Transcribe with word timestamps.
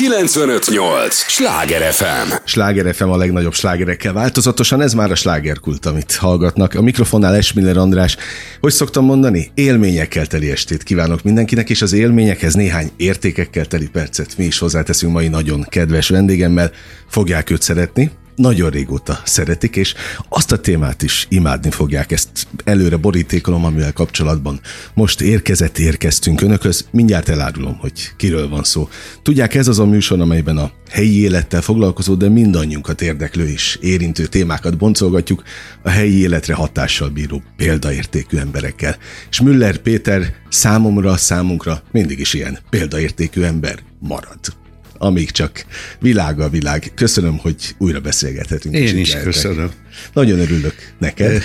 958! 0.00 1.14
Sláger 1.14 1.92
FM! 1.92 2.32
Sláger 2.44 2.94
FM 2.94 3.08
a 3.08 3.16
legnagyobb 3.16 3.52
slágerekkel 3.52 4.12
változatosan, 4.12 4.80
ez 4.80 4.94
már 4.94 5.10
a 5.10 5.14
slágerkult, 5.14 5.86
amit 5.86 6.14
hallgatnak. 6.14 6.74
A 6.74 6.82
mikrofonnál 6.82 7.34
Esmiller 7.34 7.76
András. 7.76 8.16
Hogy 8.60 8.72
szoktam 8.72 9.04
mondani? 9.04 9.50
Élményekkel 9.54 10.26
teli 10.26 10.50
estét 10.50 10.82
kívánok 10.82 11.22
mindenkinek, 11.22 11.70
és 11.70 11.82
az 11.82 11.92
élményekhez 11.92 12.54
néhány 12.54 12.90
értékekkel 12.96 13.66
teli 13.66 13.88
percet 13.88 14.36
mi 14.36 14.44
is 14.44 14.58
hozzáteszünk 14.58 15.12
mai 15.12 15.28
nagyon 15.28 15.66
kedves 15.68 16.08
vendégemmel. 16.08 16.70
Fogják 17.08 17.50
őt 17.50 17.62
szeretni, 17.62 18.10
nagyon 18.40 18.70
régóta 18.70 19.20
szeretik, 19.24 19.76
és 19.76 19.94
azt 20.28 20.52
a 20.52 20.58
témát 20.58 21.02
is 21.02 21.26
imádni 21.28 21.70
fogják, 21.70 22.12
ezt 22.12 22.28
előre 22.64 22.96
borítékolom, 22.96 23.64
amivel 23.64 23.92
kapcsolatban 23.92 24.60
most 24.94 25.20
érkezett, 25.20 25.78
érkeztünk 25.78 26.40
önökhöz, 26.40 26.88
mindjárt 26.90 27.28
elárulom, 27.28 27.76
hogy 27.78 27.92
kiről 28.16 28.48
van 28.48 28.64
szó. 28.64 28.88
Tudják, 29.22 29.54
ez 29.54 29.68
az 29.68 29.78
a 29.78 29.86
műsor, 29.86 30.20
amelyben 30.20 30.56
a 30.56 30.70
helyi 30.90 31.20
élettel 31.20 31.60
foglalkozó, 31.60 32.14
de 32.14 32.28
mindannyiunkat 32.28 33.02
érdeklő 33.02 33.48
és 33.48 33.78
érintő 33.80 34.26
témákat 34.26 34.76
boncolgatjuk 34.76 35.42
a 35.82 35.88
helyi 35.88 36.20
életre 36.20 36.54
hatással 36.54 37.08
bíró 37.08 37.42
példaértékű 37.56 38.36
emberekkel. 38.36 38.96
És 39.30 39.40
Müller 39.40 39.76
Péter 39.76 40.34
számomra, 40.48 41.16
számunkra 41.16 41.82
mindig 41.92 42.18
is 42.18 42.34
ilyen 42.34 42.58
példaértékű 42.70 43.42
ember 43.42 43.78
marad 43.98 44.59
amíg 45.02 45.30
csak 45.30 45.66
világ 45.98 46.40
a 46.40 46.48
világ. 46.48 46.92
Köszönöm, 46.94 47.38
hogy 47.38 47.74
újra 47.78 48.00
beszélgethetünk. 48.00 48.74
Én 48.74 48.98
is 48.98 49.12
lehetek. 49.12 49.32
köszönöm. 49.32 49.70
Nagyon 50.12 50.38
örülök 50.38 50.74
neked. 50.98 51.42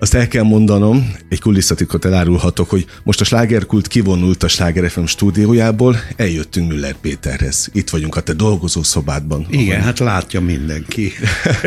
Azt 0.00 0.14
el 0.14 0.28
kell 0.28 0.42
mondanom, 0.42 1.12
egy 1.28 1.40
kulisszatitkot 1.40 2.04
elárulhatok, 2.04 2.70
hogy 2.70 2.86
most 3.02 3.20
a 3.20 3.24
slágerkult 3.24 3.86
kivonult 3.88 4.42
a 4.42 4.48
Sláger 4.48 4.90
FM 4.90 5.04
stúdiójából, 5.04 5.96
eljöttünk 6.16 6.68
Müller 6.68 6.94
Péterhez. 6.94 7.68
Itt 7.72 7.90
vagyunk 7.90 8.16
a 8.16 8.20
te 8.20 8.32
dolgozó 8.32 8.82
szobádban. 8.82 9.46
Igen, 9.50 9.74
ahol... 9.74 9.84
hát 9.84 9.98
látja 9.98 10.40
mindenki. 10.40 11.12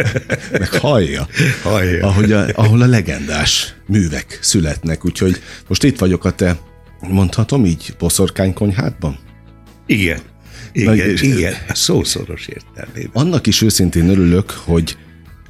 Meg 0.51 0.73
hallja. 0.73 1.27
hallja. 1.63 2.07
Ahogy 2.07 2.31
a, 2.31 2.45
ahol 2.53 2.81
a 2.81 2.85
legendás 2.87 3.75
művek 3.87 4.39
születnek, 4.41 5.05
úgyhogy 5.05 5.41
most 5.67 5.83
itt 5.83 5.99
vagyok 5.99 6.25
a 6.25 6.31
te, 6.31 6.59
mondhatom 6.99 7.65
így, 7.65 7.93
poszorkánykonyhádban? 7.97 9.19
Igen. 9.85 10.30
Igen, 10.71 10.95
Na, 10.95 11.05
és 11.05 11.21
igen, 11.21 11.53
szószoros 11.73 12.47
értelmében. 12.47 13.11
Annak 13.13 13.47
is 13.47 13.61
őszintén 13.61 14.09
örülök, 14.09 14.49
hogy 14.49 14.97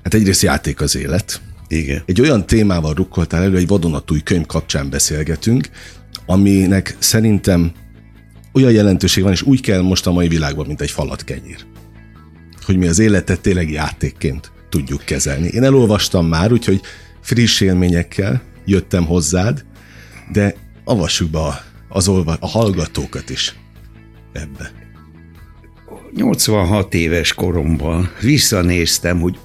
hát 0.04 0.14
egyrészt 0.14 0.42
játék 0.42 0.82
az 0.82 0.96
élet. 0.96 1.42
Igen. 1.68 2.04
Egy 2.06 2.22
olyan 2.22 2.46
témával 2.46 2.94
rukkoltál 2.94 3.44
elő, 3.44 3.58
egy 3.58 3.68
vadonatúj 3.68 4.22
könyv 4.24 4.46
kapcsán 4.46 4.90
beszélgetünk, 4.90 5.70
aminek 6.26 6.96
szerintem 7.00 7.72
olyan 8.54 8.72
jelentőség 8.72 9.24
van, 9.24 9.32
és 9.32 9.42
úgy 9.42 9.62
kell 9.62 9.82
most 9.82 10.08
a 10.08 10.12
mai 10.12 10.28
világban, 10.28 10.66
mint 10.68 10.82
egy 10.82 10.92
falat 10.92 11.24
kenyér. 11.24 11.66
Hogy 12.66 12.78
mi 12.78 12.88
az 12.88 13.00
életet 13.00 13.42
tényleg 13.42 13.72
játékként 13.72 14.52
tudjuk 14.70 15.04
kezelni. 15.06 15.48
Én 15.48 15.64
elolvastam 15.64 16.28
már, 16.28 16.52
úgyhogy 16.52 16.82
friss 17.22 17.62
élményekkel 17.62 18.42
jöttem 18.66 19.06
hozzád, 19.06 19.66
de 20.32 20.56
avassuk 20.84 21.30
be 21.30 21.64
az 21.90 22.08
olva, 22.08 22.38
a 22.40 22.48
hallgatókat 22.48 23.30
is 23.30 23.56
ebbe. 24.34 24.81
86 26.16 26.94
éves 26.94 27.34
koromban 27.34 28.12
visszanéztem, 28.22 29.20
hogy 29.20 29.40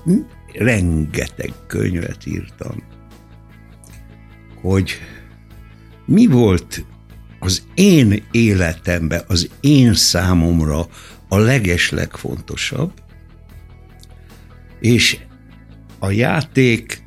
rengeteg 0.53 1.53
könyvet 1.67 2.27
írtam, 2.27 2.83
hogy 4.61 5.01
mi 6.05 6.27
volt 6.27 6.85
az 7.39 7.63
én 7.75 8.23
életemben, 8.31 9.23
az 9.27 9.51
én 9.61 9.95
számomra 9.95 10.87
a 11.29 11.39
legeslegfontosabb, 11.39 12.93
és 14.81 15.19
a 15.99 16.11
játék 16.11 17.03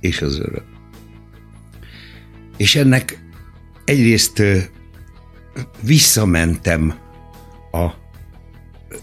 és 0.00 0.20
az 0.20 0.38
öröm. 0.38 0.64
És 2.56 2.74
ennek 2.74 3.24
egyrészt 3.84 4.42
visszamentem 5.80 6.94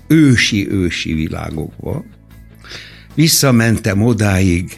ősi-ősi 0.07 1.13
világokba. 1.13 2.05
Visszamentem 3.15 4.01
odáig, 4.01 4.77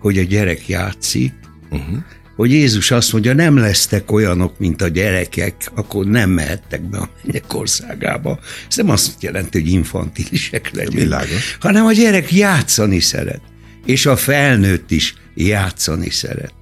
hogy 0.00 0.18
a 0.18 0.22
gyerek 0.22 0.68
játszik, 0.68 1.32
uh-huh. 1.70 1.96
hogy 2.36 2.50
Jézus 2.50 2.90
azt 2.90 3.12
mondja, 3.12 3.34
nem 3.34 3.56
lesztek 3.56 4.12
olyanok, 4.12 4.58
mint 4.58 4.82
a 4.82 4.88
gyerekek, 4.88 5.70
akkor 5.74 6.06
nem 6.06 6.30
mehettek 6.30 6.82
be 6.82 6.98
a 6.98 7.10
mennyek 7.22 7.54
országába. 7.54 8.38
Ez 8.68 8.76
nem 8.76 8.90
azt 8.90 9.22
jelenti, 9.22 9.60
hogy 9.60 9.70
infantilisek 9.70 10.70
legyünk, 10.70 10.94
Világos. 10.94 11.56
hanem 11.60 11.86
a 11.86 11.92
gyerek 11.92 12.32
játszani 12.32 13.00
szeret, 13.00 13.42
és 13.86 14.06
a 14.06 14.16
felnőtt 14.16 14.90
is 14.90 15.14
játszani 15.34 16.10
szeret. 16.10 16.52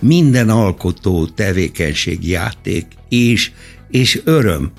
Minden 0.00 0.48
alkotó 0.48 1.26
tevékenység, 1.26 2.28
játék 2.28 2.86
és, 3.08 3.50
és 3.90 4.20
öröm. 4.24 4.72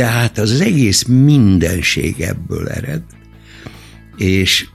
Tehát 0.00 0.38
az 0.38 0.60
egész 0.60 1.02
mindenség 1.02 2.20
ebből 2.20 2.68
ered. 2.68 3.02
És 4.16 4.68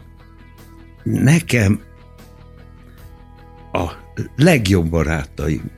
nekem 1.04 1.80
a 3.72 3.92
legjobb 4.36 4.90
barátaim 4.90 5.72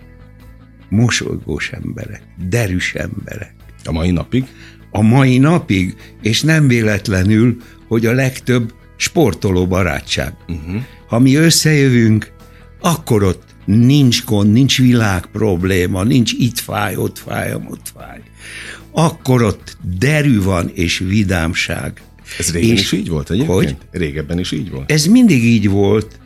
mosolygós 0.89 1.71
emberek, 1.71 2.21
derűs 2.49 2.93
emberek. 2.93 3.53
A 3.83 3.91
mai 3.91 4.11
napig? 4.11 4.45
A 4.91 5.01
mai 5.01 5.37
napig, 5.37 5.95
és 6.21 6.41
nem 6.41 6.67
véletlenül, 6.67 7.57
hogy 7.87 8.05
a 8.05 8.13
legtöbb 8.13 8.73
sportoló 8.95 9.67
barátság. 9.67 10.33
Uh-huh. 10.47 10.81
Ha 11.07 11.19
mi 11.19 11.35
összejövünk, 11.35 12.31
akkor 12.79 13.23
ott 13.23 13.43
nincs 13.65 14.25
gond, 14.25 14.51
nincs 14.51 14.77
világ 14.77 15.25
probléma, 15.25 16.03
nincs 16.03 16.31
itt 16.31 16.59
fáj, 16.59 16.95
ott 16.95 17.17
fáj, 17.17 17.53
ott 17.53 17.91
fáj 17.95 18.21
akkor 18.99 19.41
ott 19.41 19.77
derű 19.97 20.41
van 20.41 20.71
és 20.73 20.97
vidámság. 20.97 22.01
Ez 22.39 22.51
régen 22.51 22.69
és 22.69 22.81
is 22.81 22.91
így 22.91 23.09
volt 23.09 23.29
egyébként? 23.29 23.53
Hogy? 23.55 23.77
Régebben 23.91 24.39
is 24.39 24.51
így 24.51 24.69
volt? 24.69 24.91
Ez 24.91 25.05
mindig 25.05 25.43
így 25.43 25.69
volt. 25.69 26.19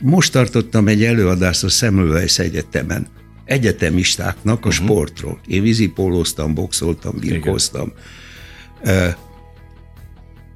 Most 0.00 0.32
tartottam 0.32 0.88
egy 0.88 1.04
előadást 1.04 1.64
a 1.64 1.68
Semmelweis 1.68 2.38
Egyetemen, 2.38 3.06
egyetemistáknak 3.44 4.64
a 4.64 4.68
uh-huh. 4.68 4.84
sportról. 4.84 5.40
Én 5.46 5.62
vízipólóztam, 5.62 6.54
boxoltam, 6.54 7.18
birkóztam. 7.20 7.92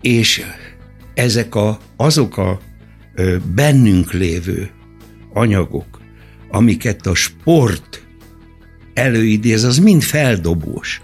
És 0.01 0.43
ezek 1.15 1.55
a, 1.55 1.79
azok 1.97 2.37
a 2.37 2.61
bennünk 3.55 4.13
lévő 4.13 4.71
anyagok, 5.33 6.01
amiket 6.51 7.07
a 7.07 7.15
sport 7.15 8.07
előidéz, 8.95 9.65
az 9.65 9.79
mind 9.79 10.03
feldobós 10.03 11.03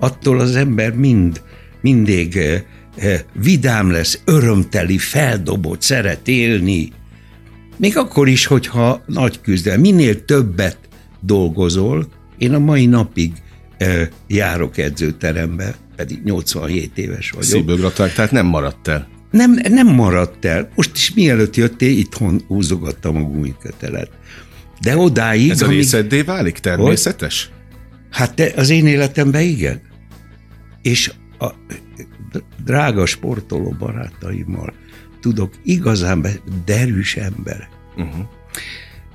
attól 0.00 0.40
az 0.40 0.56
ember 0.56 0.94
mind, 0.94 1.42
mindig 1.80 2.36
eh, 2.36 2.62
eh, 2.96 3.20
vidám 3.32 3.90
lesz, 3.90 4.20
örömteli, 4.24 4.98
feldobott, 4.98 5.82
szeret 5.82 6.28
élni. 6.28 6.92
Még 7.76 7.96
akkor 7.96 8.28
is, 8.28 8.46
hogyha 8.46 9.02
nagy 9.06 9.40
küzdelem, 9.40 9.80
minél 9.80 10.24
többet 10.24 10.78
dolgozol, 11.20 12.08
én 12.38 12.54
a 12.54 12.58
mai 12.58 12.86
napig 12.86 13.32
eh, 13.78 14.08
járok 14.26 14.78
edzőterembe, 14.78 15.74
pedig 15.96 16.20
87 16.24 16.98
éves 16.98 17.30
vagyok. 17.30 17.46
Szívből 17.46 17.76
gratulálok, 17.76 18.14
tehát 18.14 18.30
nem 18.30 18.46
maradt 18.46 18.88
el. 18.88 19.08
Nem, 19.30 19.60
nem 19.68 19.86
maradt 19.86 20.44
el. 20.44 20.70
Most 20.74 20.90
is 20.94 21.14
mielőtt 21.14 21.56
jöttél, 21.56 21.98
itthon 21.98 22.42
húzogattam 22.46 23.16
a 23.16 23.20
gumikötelet. 23.20 24.10
De 24.80 24.96
odáig... 24.96 25.50
Ez 25.50 25.62
a 25.62 25.68
részeddé 25.68 26.22
válik 26.22 26.58
természetes? 26.58 27.50
Hogy? 27.50 27.58
Hát 28.10 28.34
te, 28.34 28.52
az 28.56 28.70
én 28.70 28.86
életemben 28.86 29.42
igen 29.42 29.80
és 30.82 31.12
a 31.38 31.52
drága 32.64 33.06
sportoló 33.06 33.76
barátaimmal 33.78 34.74
tudok 35.20 35.54
igazán 35.62 36.26
derűs 36.64 37.16
ember. 37.16 37.68
Uh-huh. 37.96 38.24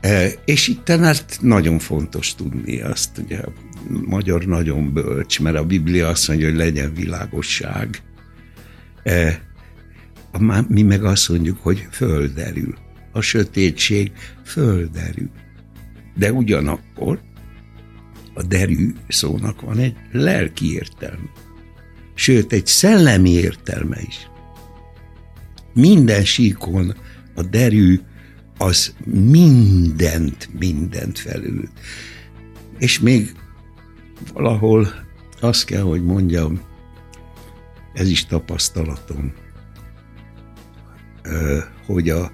E, 0.01 0.27
és 0.45 0.67
itt 0.67 0.87
hát 0.87 1.37
nagyon 1.41 1.79
fontos 1.79 2.35
tudni 2.35 2.81
azt, 2.81 3.17
ugye 3.17 3.37
a 3.37 3.51
magyar 4.05 4.45
nagyon 4.45 4.93
bölcs, 4.93 5.39
mert 5.39 5.57
a 5.57 5.65
Biblia 5.65 6.07
azt 6.07 6.27
mondja, 6.27 6.47
hogy 6.47 6.57
legyen 6.57 6.93
világosság. 6.93 8.01
E, 9.03 9.41
mi 10.67 10.81
meg 10.81 11.03
azt 11.03 11.29
mondjuk, 11.29 11.57
hogy 11.61 11.87
földerül. 11.91 12.75
A 13.11 13.21
sötétség 13.21 14.11
földerül. 14.43 15.29
De 16.15 16.31
ugyanakkor 16.31 17.21
a 18.33 18.43
derű 18.43 18.93
szónak 19.07 19.61
van 19.61 19.77
egy 19.77 19.95
lelki 20.11 20.73
értelme 20.73 21.29
sőt 22.15 22.53
egy 22.53 22.65
szellemi 22.65 23.29
értelme 23.29 23.97
is. 24.07 24.29
Minden 25.73 26.25
síkon 26.25 26.95
a 27.35 27.43
derű 27.43 27.99
az 28.57 28.95
mindent, 29.05 30.49
mindent 30.59 31.19
felül. 31.19 31.69
És 32.77 32.99
még 32.99 33.35
valahol 34.33 34.87
azt 35.41 35.65
kell, 35.65 35.81
hogy 35.81 36.03
mondjam, 36.03 36.61
ez 37.93 38.09
is 38.09 38.25
tapasztalatom, 38.25 39.33
hogy 41.85 42.09
a, 42.09 42.31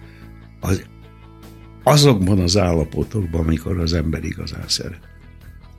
az, 0.60 0.86
azokban 1.84 2.40
az 2.40 2.58
állapotokban, 2.58 3.42
amikor 3.42 3.80
az 3.80 3.94
ember 3.94 4.24
igazán 4.24 4.68
szeret, 4.68 5.08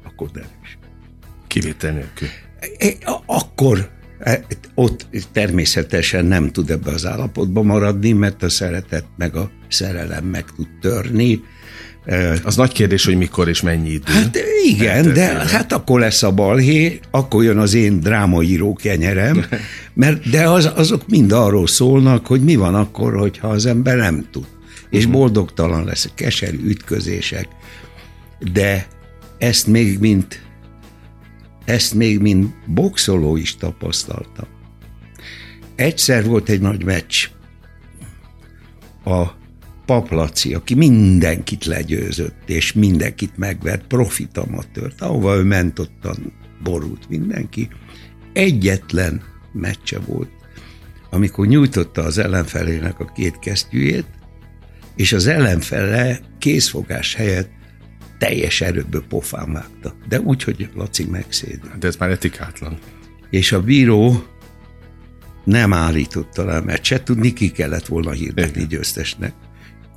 akkor 0.05 0.31
derűs. 0.31 0.79
Kivétel 1.53 1.93
nélkül. 1.93 2.29
Akkor 3.27 3.91
e, 4.19 4.45
ott 4.75 5.07
természetesen 5.33 6.25
nem 6.25 6.51
tud 6.51 6.71
ebbe 6.71 6.91
az 6.91 7.07
állapotba 7.07 7.63
maradni, 7.63 8.13
mert 8.13 8.43
a 8.43 8.49
szeretet 8.49 9.05
meg 9.17 9.37
a 9.37 9.51
szerelem 9.69 10.25
meg 10.25 10.45
tud 10.57 10.69
törni, 10.81 11.41
az 12.43 12.57
nagy 12.57 12.73
kérdés, 12.73 13.05
hogy 13.05 13.17
mikor 13.17 13.49
és 13.49 13.61
mennyi 13.61 13.91
idő. 13.91 14.13
Hát 14.13 14.39
igen, 14.65 15.13
de 15.13 15.27
hát 15.27 15.73
akkor 15.73 16.01
lesz 16.01 16.23
a 16.23 16.31
balhé, 16.31 17.01
akkor 17.11 17.45
jön 17.45 17.59
az 17.59 17.75
én 17.75 18.01
drámaíró 18.01 18.75
kenyerem, 18.75 19.45
mert 19.95 20.31
de 20.31 20.49
az, 20.49 20.71
azok 20.75 21.09
mind 21.09 21.33
arról 21.33 21.67
szólnak, 21.67 22.27
hogy 22.27 22.45
mi 22.45 22.57
van 22.57 22.75
akkor, 22.75 23.17
hogyha 23.17 23.49
az 23.49 23.67
ember 23.67 23.97
nem 23.97 24.27
tud. 24.31 24.47
És 24.91 25.05
mhm. 25.05 25.13
boldogtalan 25.13 25.85
lesz, 25.85 26.09
keserű 26.15 26.59
ütközések. 26.65 27.49
De 28.53 28.87
ezt 29.39 29.67
még 29.67 29.99
mint 29.99 30.41
ezt 31.65 31.95
még 31.95 32.21
mint 32.21 32.55
boxoló 32.67 33.37
is 33.37 33.57
tapasztaltam. 33.57 34.47
Egyszer 35.75 36.25
volt 36.25 36.49
egy 36.49 36.61
nagy 36.61 36.85
meccs. 36.85 37.29
A 39.05 39.27
Paplaci, 39.87 40.55
aki 40.55 40.75
mindenkit 40.75 41.65
legyőzött, 41.65 42.49
és 42.49 42.73
mindenkit 42.73 43.37
megvert, 43.37 43.87
profit 43.87 44.39
amatőrt, 44.39 45.01
ahova 45.01 45.37
ő 45.37 45.43
ment, 45.43 45.79
ottan 45.79 46.33
borult 46.63 47.09
mindenki. 47.09 47.69
Egyetlen 48.33 49.23
meccse 49.53 49.99
volt, 49.99 50.31
amikor 51.11 51.47
nyújtotta 51.47 52.03
az 52.03 52.19
ellenfelének 52.19 53.01
a 53.01 53.13
két 53.15 53.39
kesztyűjét, 53.39 54.07
és 54.97 55.13
az 55.13 55.27
ellenfele 55.27 56.21
készfogás 56.39 57.15
helyett 57.15 57.51
teljes 58.23 58.61
erőből 58.61 59.05
pofán 59.09 59.53
vágta. 59.53 59.95
De 60.09 60.21
úgy, 60.21 60.43
hogy 60.43 60.69
Laci 60.75 61.05
megszédült. 61.05 61.79
De 61.79 61.87
ez 61.87 61.97
már 61.97 62.11
etikátlan. 62.11 62.79
És 63.31 63.53
a 63.53 63.63
bíró 63.63 64.25
nem 65.45 65.73
állította 65.73 66.45
le 66.45 66.57
a 66.57 66.63
meccset, 66.63 67.03
tudni 67.03 67.33
ki 67.33 67.51
kellett 67.51 67.87
volna 67.87 68.11
hirdetni 68.11 68.67
győztesnek 68.67 69.33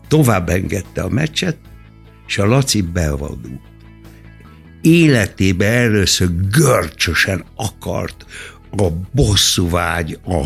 tovább 0.08 0.50
engedte 0.50 1.02
a 1.02 1.10
meccset, 1.10 1.58
és 2.28 2.38
a 2.38 2.46
Laci 2.46 2.82
bevadult. 2.82 3.62
Életébe 4.82 5.66
először 5.66 6.30
görcsösen 6.52 7.44
akart 7.56 8.26
a 8.72 8.88
bosszúvágy, 9.12 10.20
a, 10.24 10.46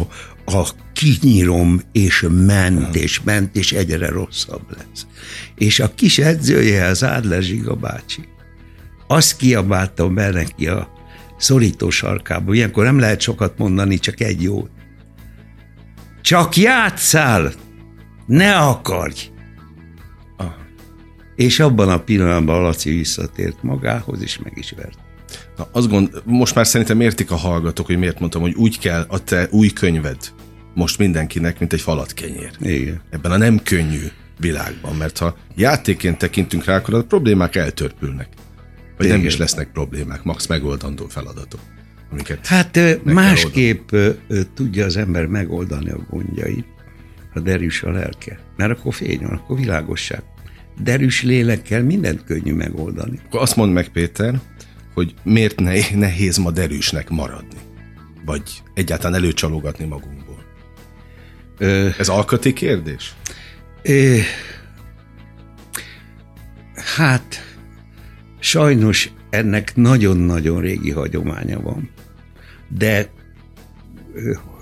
a 0.58 0.70
kinyírom, 1.00 1.82
és 1.92 2.26
ment, 2.30 2.96
és 2.96 3.22
ment, 3.22 3.56
és 3.56 3.72
egyre 3.72 4.10
rosszabb 4.10 4.62
lesz. 4.78 5.08
És 5.56 5.80
a 5.80 5.94
kis 5.94 6.18
edzője, 6.18 6.86
az 6.86 7.04
Ádler 7.04 7.42
Zsiga 7.42 7.76
bácsi, 7.76 8.28
azt 9.08 9.38
kiabálta 9.38 10.10
be 10.10 10.30
neki 10.30 10.68
a 10.68 10.90
szorító 11.38 11.90
sarkába. 11.90 12.54
Ilyenkor 12.54 12.84
nem 12.84 13.00
lehet 13.00 13.22
sokat 13.22 13.58
mondani, 13.58 14.00
csak 14.00 14.20
egy 14.20 14.42
jót. 14.42 14.70
Csak 16.22 16.56
játszál, 16.56 17.54
ne 18.26 18.56
akarj! 18.56 19.32
és 21.36 21.60
abban 21.60 21.90
a 21.90 22.00
pillanatban 22.00 22.62
Laci 22.62 22.90
visszatért 22.90 23.64
magához, 23.64 24.22
és 24.22 24.40
meg 24.44 24.54
is 24.56 24.74
vert. 24.78 24.98
Na, 25.58 25.68
azt 25.72 25.90
gond, 25.90 26.22
most 26.26 26.56
már 26.56 26.68
szerintem 26.68 27.02
értik 27.02 27.32
a 27.32 27.36
hallgatók, 27.36 27.86
hogy 27.86 27.98
miért 27.98 28.20
mondtam, 28.20 28.42
hogy 28.42 28.54
úgy 28.54 28.80
kell 28.80 29.06
a 29.08 29.24
te 29.24 29.48
új 29.52 29.70
könyved 29.70 30.18
most 30.80 30.98
mindenkinek, 30.98 31.60
mint 31.60 31.74
egy 31.74 31.82
falat 31.82 32.14
kenyér. 32.14 32.52
Igen. 32.60 33.02
Ebben 33.10 33.32
a 33.32 33.38
nem 33.38 33.64
könnyű 33.64 34.06
világban, 34.40 34.96
mert 34.96 35.18
ha 35.18 35.38
játéként 35.56 36.18
tekintünk 36.18 36.66
rá, 36.66 36.76
akkor 36.76 36.94
a 36.94 37.04
problémák 37.04 37.56
eltörpülnek. 37.56 38.28
Vagy 38.98 39.06
Igen. 39.06 39.18
nem 39.18 39.28
is 39.28 39.38
lesznek 39.38 39.72
problémák, 39.72 40.24
max 40.24 40.48
megoldandó 40.48 41.08
feladatok. 41.08 41.60
Amiket 42.12 42.48
hát 42.48 42.80
másképp 43.04 43.90
tudja 44.54 44.86
az 44.86 44.98
ember 44.98 45.26
megoldani 45.26 45.90
a 45.90 46.06
gondjait, 46.10 46.66
ha 47.34 47.40
derűs 47.40 47.84
a 47.84 47.92
lelke. 47.92 48.40
Mert 48.58 48.72
akkor 48.72 48.94
fény 48.94 49.20
van, 49.22 49.32
akkor 49.32 49.58
világosság 49.58 50.24
derűs 50.84 51.24
lélekkel 51.24 51.84
mindent 51.84 52.24
könnyű 52.24 52.54
megoldani. 52.54 53.20
Akkor 53.26 53.42
azt 53.42 53.56
mondd 53.56 53.72
meg, 53.72 53.90
Péter, 53.90 54.40
hogy 54.94 55.14
miért 55.24 55.60
ne, 55.60 55.74
nehéz 55.94 56.38
ma 56.38 56.52
derűsnek 56.52 57.10
maradni? 57.10 57.60
Vagy 58.26 58.44
egyáltalán 58.74 59.22
előcsalogatni 59.22 59.86
magunkból? 59.86 60.29
Ez 61.98 62.10
alkati 62.10 62.54
kérdés? 62.54 63.14
Ö, 63.84 64.18
hát, 66.96 67.56
sajnos 68.40 69.12
ennek 69.30 69.76
nagyon-nagyon 69.76 70.62
régi 70.62 70.92
hagyománya 70.92 71.62
van. 71.62 71.90
De 72.78 73.10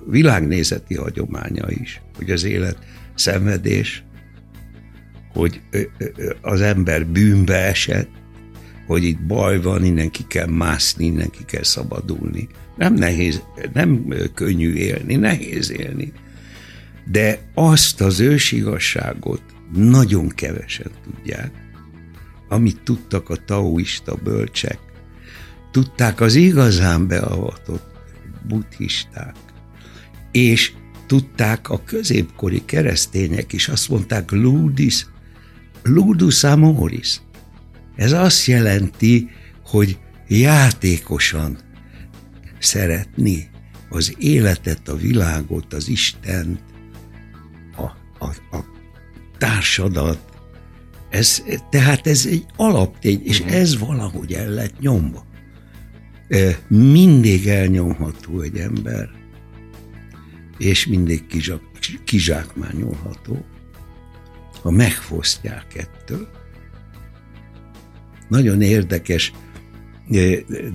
világnézeti 0.09 0.95
hagyománya 0.95 1.65
is, 1.69 2.01
hogy 2.15 2.31
az 2.31 2.43
élet 2.43 2.77
szenvedés, 3.15 4.03
hogy 5.33 5.61
az 6.41 6.61
ember 6.61 7.05
bűnbe 7.05 7.55
esett, 7.55 8.09
hogy 8.87 9.03
itt 9.03 9.21
baj 9.21 9.61
van, 9.61 9.85
innen 9.85 10.09
ki 10.09 10.23
kell 10.27 10.47
mászni, 10.47 11.05
innen 11.05 11.29
ki 11.29 11.43
kell 11.45 11.63
szabadulni. 11.63 12.47
Nem 12.77 12.93
nehéz, 12.93 13.43
nem 13.73 14.13
könnyű 14.33 14.73
élni, 14.73 15.15
nehéz 15.15 15.71
élni. 15.71 16.13
De 17.11 17.39
azt 17.53 18.01
az 18.01 18.19
ősigasságot 18.19 19.41
nagyon 19.73 20.27
kevesen 20.27 20.91
tudják, 21.03 21.51
amit 22.49 22.81
tudtak 22.83 23.29
a 23.29 23.35
taoista 23.45 24.15
bölcsek, 24.15 24.79
tudták 25.71 26.21
az 26.21 26.35
igazán 26.35 27.07
beavatott 27.07 27.91
buddhisták, 28.47 29.35
és 30.31 30.71
tudták 31.07 31.69
a 31.69 31.83
középkori 31.83 32.65
keresztények 32.65 33.53
is, 33.53 33.67
azt 33.67 33.89
mondták, 33.89 34.31
ludis 34.31 35.05
ludus 35.83 36.43
amoris. 36.43 37.21
Ez 37.95 38.11
azt 38.11 38.45
jelenti, 38.45 39.29
hogy 39.65 39.99
játékosan 40.27 41.57
szeretni 42.59 43.49
az 43.89 44.15
életet, 44.17 44.87
a 44.87 44.95
világot, 44.95 45.73
az 45.73 45.89
Istent, 45.89 46.59
a, 48.19 48.25
a, 48.25 48.63
társadat. 49.37 50.19
Ez, 51.09 51.43
tehát 51.69 52.07
ez 52.07 52.25
egy 52.25 52.45
alaptény, 52.55 53.21
és 53.23 53.39
ez 53.39 53.79
valahogy 53.79 54.33
el 54.33 54.49
lett 54.49 54.79
nyomva. 54.79 55.25
Mindig 56.67 57.47
elnyomható 57.47 58.41
egy 58.41 58.57
ember, 58.57 59.09
és 60.57 60.87
mindig 60.87 61.27
kizsák, 61.27 61.61
kizsákmányolható 62.03 63.45
ha 64.61 64.71
megfosztják 64.71 65.75
ettől. 65.75 66.29
Nagyon 68.27 68.61
érdekes 68.61 69.33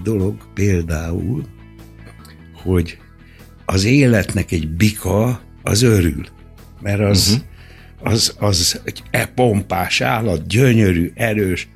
dolog 0.02 0.52
például, 0.54 1.44
hogy 2.62 2.98
az 3.64 3.84
életnek 3.84 4.52
egy 4.52 4.68
bika 4.68 5.42
az 5.62 5.82
örül, 5.82 6.26
mert 6.82 7.00
az, 7.00 7.28
uh-huh. 7.28 8.12
az, 8.12 8.36
az 8.38 8.80
egy 8.84 9.02
e 9.10 9.26
pompás 9.26 10.00
állat, 10.00 10.46
gyönyörű, 10.46 11.12
erős, 11.14 11.68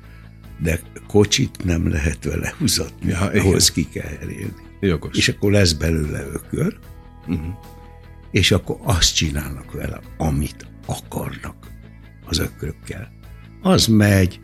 de 0.61 0.79
kocsit 1.07 1.63
nem 1.63 1.89
lehet 1.89 2.23
vele 2.23 2.53
húzatni, 2.57 3.09
ja, 3.09 3.19
ahhoz 3.19 3.71
ki 3.71 3.87
kell 3.89 4.11
elérni. 4.21 4.53
Jogos. 4.79 5.17
És 5.17 5.27
akkor 5.29 5.51
lesz 5.51 5.73
belőle 5.73 6.19
ökör, 6.33 6.77
uh-huh. 7.27 7.45
és 8.31 8.51
akkor 8.51 8.77
azt 8.83 9.15
csinálnak 9.15 9.71
vele, 9.71 9.99
amit 10.17 10.67
akarnak 10.85 11.55
az 12.25 12.39
ökrökkel. 12.39 13.11
Az 13.61 13.85
megy, 13.85 14.39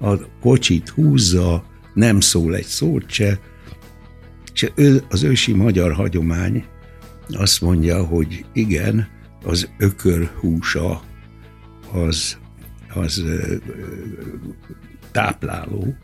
a 0.00 0.38
kocsit 0.40 0.88
húzza, 0.88 1.64
nem 1.94 2.20
szól 2.20 2.54
egy 2.54 2.66
szót 2.66 3.10
se, 3.10 3.38
és 4.52 4.70
az 5.08 5.22
ősi 5.22 5.52
magyar 5.52 5.92
hagyomány 5.92 6.64
azt 7.30 7.60
mondja, 7.60 8.04
hogy 8.04 8.44
igen, 8.52 9.08
az 9.46 9.68
ökör 9.78 10.30
húsa 10.40 11.02
az, 11.92 12.36
az 12.94 13.22
tápláló, 15.12 15.94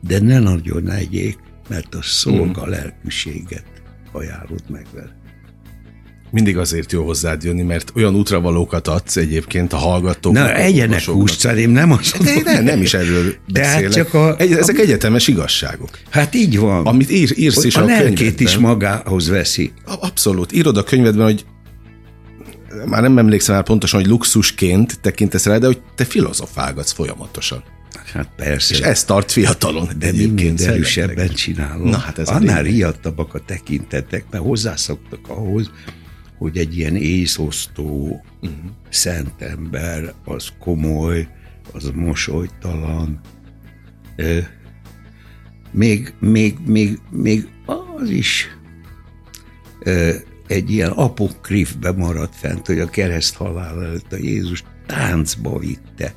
de 0.00 0.20
ne 0.20 0.38
nagyon 0.38 0.90
egyék, 0.90 1.38
mert 1.68 1.94
a 1.94 2.02
szolga 2.02 2.66
mm. 2.66 2.70
lelkűséget 2.70 3.64
ajánlott 4.12 4.68
meg 4.68 4.86
vele. 4.94 5.18
mindig 6.30 6.58
azért 6.58 6.92
jó 6.92 7.04
hozzád 7.04 7.42
jönni, 7.42 7.62
mert 7.62 7.92
olyan 7.94 8.14
útravalókat 8.14 8.88
adsz 8.88 9.16
egyébként 9.16 9.72
a 9.72 9.76
hallgatóknak. 9.76 10.44
Na, 10.44 10.54
egyenek 10.54 11.04
hússzerém, 11.04 11.70
nem 11.70 11.90
az. 11.92 12.14
De 12.44 12.60
nem, 12.60 12.82
is 12.82 12.94
erről 12.94 13.34
beszélek. 13.52 13.82
Hát 13.82 13.92
csak 13.92 14.14
a, 14.14 14.36
Egy, 14.38 14.52
ezek 14.52 14.78
a, 14.78 14.80
egyetemes 14.80 15.28
igazságok. 15.28 15.98
Hát 16.10 16.34
így 16.34 16.58
van. 16.58 16.86
Amit 16.86 17.10
ír, 17.10 17.32
írsz 17.36 17.64
is 17.64 17.76
a, 17.76 17.82
a 17.82 17.84
lelkét 17.84 18.40
is 18.40 18.58
magához 18.58 19.28
veszi. 19.28 19.72
Abszolút. 19.84 20.52
Írod 20.52 20.76
a 20.76 20.82
könyvedben, 20.82 21.24
hogy 21.24 21.44
már 22.86 23.02
nem 23.02 23.18
emlékszem 23.18 23.54
már 23.54 23.64
pontosan, 23.64 24.00
hogy 24.00 24.08
luxusként 24.08 25.00
tekintesz 25.00 25.46
rá, 25.46 25.58
de 25.58 25.66
hogy 25.66 25.80
te 25.94 26.04
filozofálgatsz 26.04 26.92
folyamatosan. 26.92 27.62
Hát 28.12 28.28
persze. 28.36 28.74
És 28.74 28.80
ez 28.80 29.04
tart 29.04 29.32
fiatalon. 29.32 29.88
De 29.98 30.06
egyébként 30.06 30.60
erősebben 30.60 31.28
csinálom. 31.28 31.88
Na, 31.88 31.98
hát 31.98 32.18
ez 32.18 32.28
Annál 32.28 32.62
riadtabbak 32.62 33.34
a 33.34 33.38
tekintetek, 33.38 34.24
mert 34.30 34.44
hozzászoktak 34.44 35.28
ahhoz, 35.28 35.70
hogy 36.38 36.58
egy 36.58 36.76
ilyen 36.76 36.96
észosztó 36.96 38.24
uh-huh. 38.42 38.58
szent 38.88 39.42
ember, 39.42 40.12
az 40.24 40.48
komoly, 40.58 41.28
az 41.72 41.90
mosolytalan. 41.94 43.20
még, 45.70 46.14
még, 46.20 46.56
még, 46.66 46.98
még 47.10 47.48
az 47.66 48.10
is 48.10 48.48
egy 50.50 50.70
ilyen 50.70 50.90
apokrifbe 50.90 51.92
maradt 51.92 52.34
fent, 52.36 52.66
hogy 52.66 52.78
a 52.80 52.86
kereszt 52.86 53.34
halál 53.34 53.84
előtt 53.84 54.12
a 54.12 54.16
Jézus 54.16 54.64
táncba 54.86 55.58
vitte. 55.58 56.14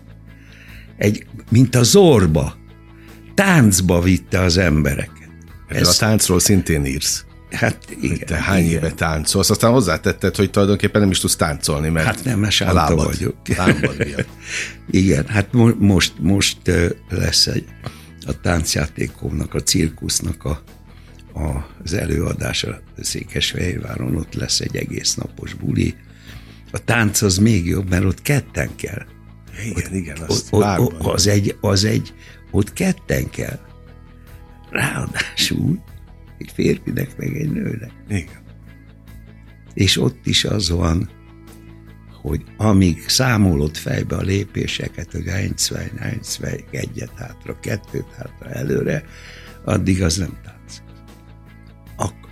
Egy, 0.98 1.26
mint 1.50 1.76
a 1.76 1.84
zorba, 1.84 2.56
táncba 3.34 4.02
vitte 4.02 4.40
az 4.40 4.58
embereket. 4.58 5.30
Ez 5.68 5.88
a 5.88 5.94
táncról 5.94 6.40
szintén 6.40 6.86
írsz. 6.86 7.26
Hát 7.52 7.78
igen. 8.02 8.26
Te 8.26 8.36
hány 8.36 8.64
igen. 8.64 8.78
éve 8.78 8.92
táncolsz? 8.92 9.50
Aztán 9.50 9.72
hozzátetted, 9.72 10.36
hogy 10.36 10.50
tulajdonképpen 10.50 11.02
nem 11.02 11.12
is 11.12 11.20
tudsz 11.20 11.36
táncolni, 11.36 11.90
mert 11.90 12.06
Hát 12.06 12.24
nem, 12.24 12.40
mert 12.40 12.62
a 12.62 12.74
lábad, 12.74 13.06
vagyok. 13.06 13.36
Lábad 13.58 13.96
igen, 14.90 15.28
hát 15.28 15.52
mo- 15.52 15.80
most, 15.80 16.14
most 16.20 16.58
lesz 17.10 17.48
egy 17.48 17.66
a 18.26 18.42
táncjátékomnak, 18.42 19.54
a 19.54 19.64
cirkusznak 19.64 20.44
a, 20.44 20.50
a, 20.50 20.62
az 21.34 21.94
előadása 21.94 22.82
Székesfehérváron, 22.98 24.16
ott 24.16 24.34
lesz 24.34 24.60
egy 24.60 24.76
egész 24.76 25.16
napos 25.16 25.54
buli. 25.54 25.96
A 26.72 26.84
tánc 26.84 27.22
az 27.22 27.38
még 27.38 27.66
jobb, 27.66 27.90
mert 27.90 28.04
ott 28.04 28.22
ketten 28.22 28.76
kell. 28.76 29.06
Igen, 29.66 29.76
ott, 29.76 29.92
igen, 29.92 30.18
azt 30.18 30.48
ott, 30.52 30.80
ott, 30.80 31.00
az, 31.00 31.28
egy, 31.28 31.58
az 31.62 31.84
egy, 31.84 32.14
ott 32.52 32.74
ketten 32.74 33.30
kell. 33.30 33.60
Ráadásul 34.70 35.84
egy 36.38 36.52
férfinek, 36.54 37.18
meg 37.18 37.36
egy 37.36 37.52
nőnek. 37.52 37.92
Igen. 38.10 38.42
És 39.74 39.98
ott 39.98 40.26
is 40.26 40.46
az 40.46 40.70
van, 40.70 41.10
hogy 42.22 42.44
amíg 42.58 43.10
számolod 43.10 43.78
fejbe 43.78 44.16
a 44.16 44.22
lépéseket, 44.22 45.12
hogy 45.12 45.28
eins, 45.28 45.62
zwei, 45.62 45.92
eins, 45.98 46.28
zwei, 46.28 46.64
egyet 46.72 47.12
hátra, 47.16 47.60
kettőt 47.60 48.12
hátra, 48.18 48.50
előre, 48.50 49.04
addig 49.64 50.04
az 50.04 50.18
nem 50.18 50.38
tánc. 50.44 50.53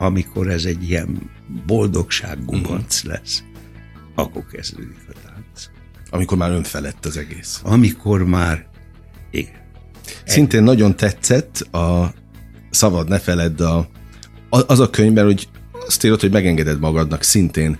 Amikor 0.01 0.47
ez 0.49 0.65
egy 0.65 0.89
ilyen 0.89 1.29
boldogság 1.65 2.45
gubanc 2.45 2.97
uh-huh. 2.97 3.11
lesz, 3.11 3.43
akkor 4.15 4.45
kezdődik 4.51 5.05
a 5.09 5.13
tánc. 5.25 5.69
Amikor 6.09 6.37
már 6.37 6.51
önfelett 6.51 7.05
az 7.05 7.17
egész. 7.17 7.61
Amikor 7.63 8.23
már, 8.23 8.67
igen. 9.31 9.61
Szintén 10.25 10.63
nagyon 10.63 10.95
tetszett 10.95 11.59
a 11.59 12.13
Szabad 12.69 13.07
ne 13.07 13.19
feledd 13.19 13.61
a 13.61 13.89
az 14.49 14.79
a 14.79 14.89
könyvben, 14.89 15.25
hogy 15.25 15.47
azt 15.71 16.03
írod, 16.03 16.19
hogy 16.19 16.31
megengeded 16.31 16.79
magadnak 16.79 17.23
szintén, 17.23 17.79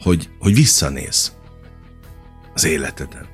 hogy, 0.00 0.28
hogy 0.38 0.54
visszanéz 0.54 1.32
az 2.54 2.64
életeden. 2.64 3.26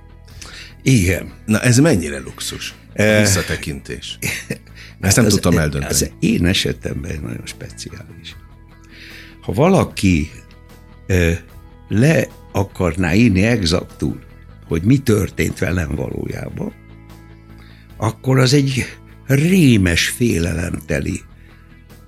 Igen. 0.83 1.33
Na 1.47 1.61
ez 1.61 1.79
mennyire 1.79 2.19
luxus? 2.19 2.75
Eh, 2.93 3.21
visszatekintés. 3.21 4.19
Ezt 5.01 5.17
nem 5.17 5.25
az, 5.25 5.33
tudtam 5.33 5.59
eldönteni. 5.59 5.93
Az 5.93 6.11
én 6.21 6.47
esetemben 6.47 7.21
nagyon 7.23 7.47
speciális. 7.47 8.37
Ha 9.41 9.53
valaki 9.53 10.31
e, 11.07 11.45
le 11.89 12.27
akarná 12.53 13.15
írni 13.15 13.43
exaktul, 13.43 14.21
hogy 14.65 14.83
mi 14.83 14.99
történt 14.99 15.59
velem 15.59 15.95
valójában, 15.95 16.73
akkor 17.97 18.39
az 18.39 18.53
egy 18.55 18.85
rémes 19.27 20.09
félelemteli 20.09 21.21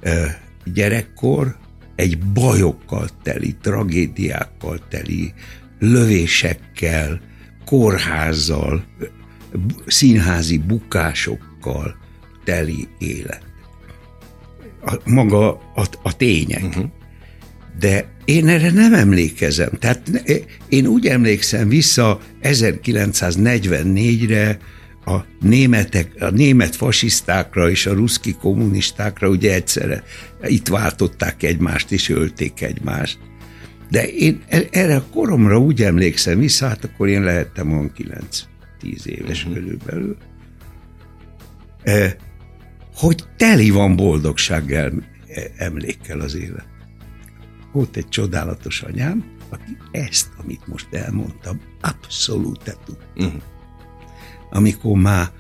e, 0.01 0.41
gyerekkor 0.65 1.57
egy 1.95 2.19
bajokkal 2.19 3.09
teli, 3.23 3.57
tragédiákkal 3.61 4.79
teli, 4.89 5.33
lövésekkel, 5.79 7.21
kórházzal, 7.65 8.85
színházi 9.87 10.59
bukásokkal 10.59 11.97
teli 12.49 12.89
élet. 12.99 13.43
A, 14.85 14.95
maga 15.05 15.49
a, 15.75 15.85
a 16.03 16.17
tények. 16.17 16.65
Uh-huh. 16.65 16.85
De 17.79 18.09
én 18.25 18.49
erre 18.49 18.71
nem 18.71 18.95
emlékezem. 18.95 19.71
Tehát 19.79 20.25
én 20.69 20.87
úgy 20.87 21.07
emlékszem 21.07 21.69
vissza 21.69 22.21
1944-re, 22.43 24.59
a 25.05 25.19
németek, 25.41 26.13
a 26.19 26.31
német 26.31 26.77
fasisztákra 26.77 27.71
és 27.71 27.87
a 27.87 27.93
ruszki 27.93 28.33
kommunistákra 28.33 29.29
ugye 29.29 29.55
egyszerre 29.55 30.03
itt 30.43 30.69
váltották 30.69 31.43
egymást 31.43 31.93
és 31.93 32.09
ölték 32.09 32.61
egymást. 32.61 33.19
De 33.91 34.09
én 34.09 34.43
e, 34.49 34.63
erre 34.71 34.97
a 34.97 35.05
koromra 35.13 35.59
úgy 35.59 35.83
emlékszem 35.83 36.39
vissza, 36.39 36.67
hát 36.67 36.85
akkor 36.85 37.09
én 37.09 37.23
lehettem 37.23 37.73
olyan 37.73 37.93
9-10 38.83 39.05
éves 39.05 39.45
uh-huh. 39.45 39.55
körülbelül, 39.55 40.17
e, 41.83 42.17
hogy 42.99 43.25
teli 43.37 43.71
van 43.71 43.97
boldogság 43.97 44.73
e, 44.73 44.93
emlékkel 45.57 46.21
az 46.21 46.35
élet. 46.35 46.69
Volt 47.73 47.97
egy 47.97 48.09
csodálatos 48.09 48.83
anyám, 48.83 49.25
aki 49.49 49.77
ezt, 49.91 50.29
amit 50.37 50.67
most 50.67 50.95
elmondtam, 50.95 51.61
abszolút 51.81 52.79
tud. 52.85 52.99
Uh-huh 53.17 53.43
amikor 54.51 54.99
már 54.99 55.31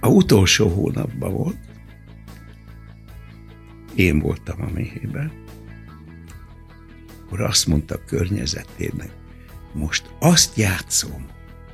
a 0.00 0.08
utolsó 0.08 0.68
hónapban 0.68 1.32
volt, 1.32 1.58
én 3.94 4.18
voltam 4.18 4.62
a 4.62 4.70
méhében, 4.74 5.32
akkor 7.20 7.40
azt 7.40 7.66
mondta 7.66 7.94
a 7.94 8.04
környezetének, 8.06 9.10
most 9.72 10.10
azt 10.18 10.56
játszom, 10.56 11.26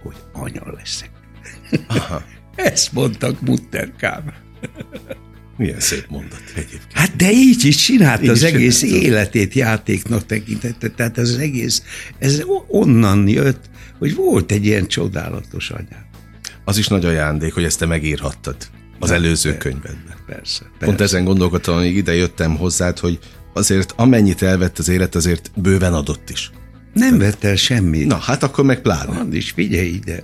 hogy 0.02 0.16
anya 0.32 0.72
leszek. 0.72 1.10
Aha. 1.86 2.22
Ezt 2.54 2.92
mondtak 2.92 3.40
Mutterkám. 3.40 4.32
Milyen 5.56 5.80
szép 5.80 6.06
mondat 6.08 6.42
egyébként. 6.54 6.92
Hát 6.92 7.16
de 7.16 7.30
így 7.32 7.64
is 7.64 7.76
csinálta 7.76 8.22
így 8.22 8.28
az 8.28 8.42
is 8.42 8.48
egész 8.48 8.78
csinálta. 8.78 9.06
életét 9.06 9.54
játéknak 9.54 10.26
tekintette, 10.26 10.88
tehát 10.88 11.18
az 11.18 11.38
egész, 11.38 11.82
ez 12.18 12.42
onnan 12.68 13.28
jött, 13.28 13.70
hogy 13.98 14.14
volt 14.14 14.52
egy 14.52 14.66
ilyen 14.66 14.86
csodálatos 14.86 15.70
anyám. 15.70 16.06
Az 16.64 16.78
is 16.78 16.88
nagy 16.88 17.04
ajándék, 17.04 17.54
hogy 17.54 17.64
ezt 17.64 17.78
te 17.78 17.86
megírhattad 17.86 18.56
az 18.98 19.08
Na, 19.08 19.14
előző 19.14 19.50
persze, 19.50 19.68
könyvedben. 19.68 20.16
Persze, 20.26 20.60
persze. 20.60 20.84
Pont 20.84 21.00
ezen 21.00 21.24
gondolkodtam, 21.24 21.74
hogy 21.74 21.96
ide 21.96 22.14
jöttem 22.14 22.56
hozzád, 22.56 22.98
hogy 22.98 23.18
azért 23.52 23.92
amennyit 23.96 24.42
elvett 24.42 24.78
az 24.78 24.88
élet, 24.88 25.14
azért 25.14 25.50
bőven 25.56 25.94
adott 25.94 26.30
is. 26.30 26.50
Nem 26.92 27.18
vett 27.18 27.44
el 27.44 27.56
semmit. 27.56 28.06
Na, 28.06 28.16
hát 28.16 28.42
akkor 28.42 28.64
meg 28.64 28.80
pláne. 28.80 29.18
Andis, 29.18 29.50
figyelj 29.50 29.88
ide. 29.88 30.22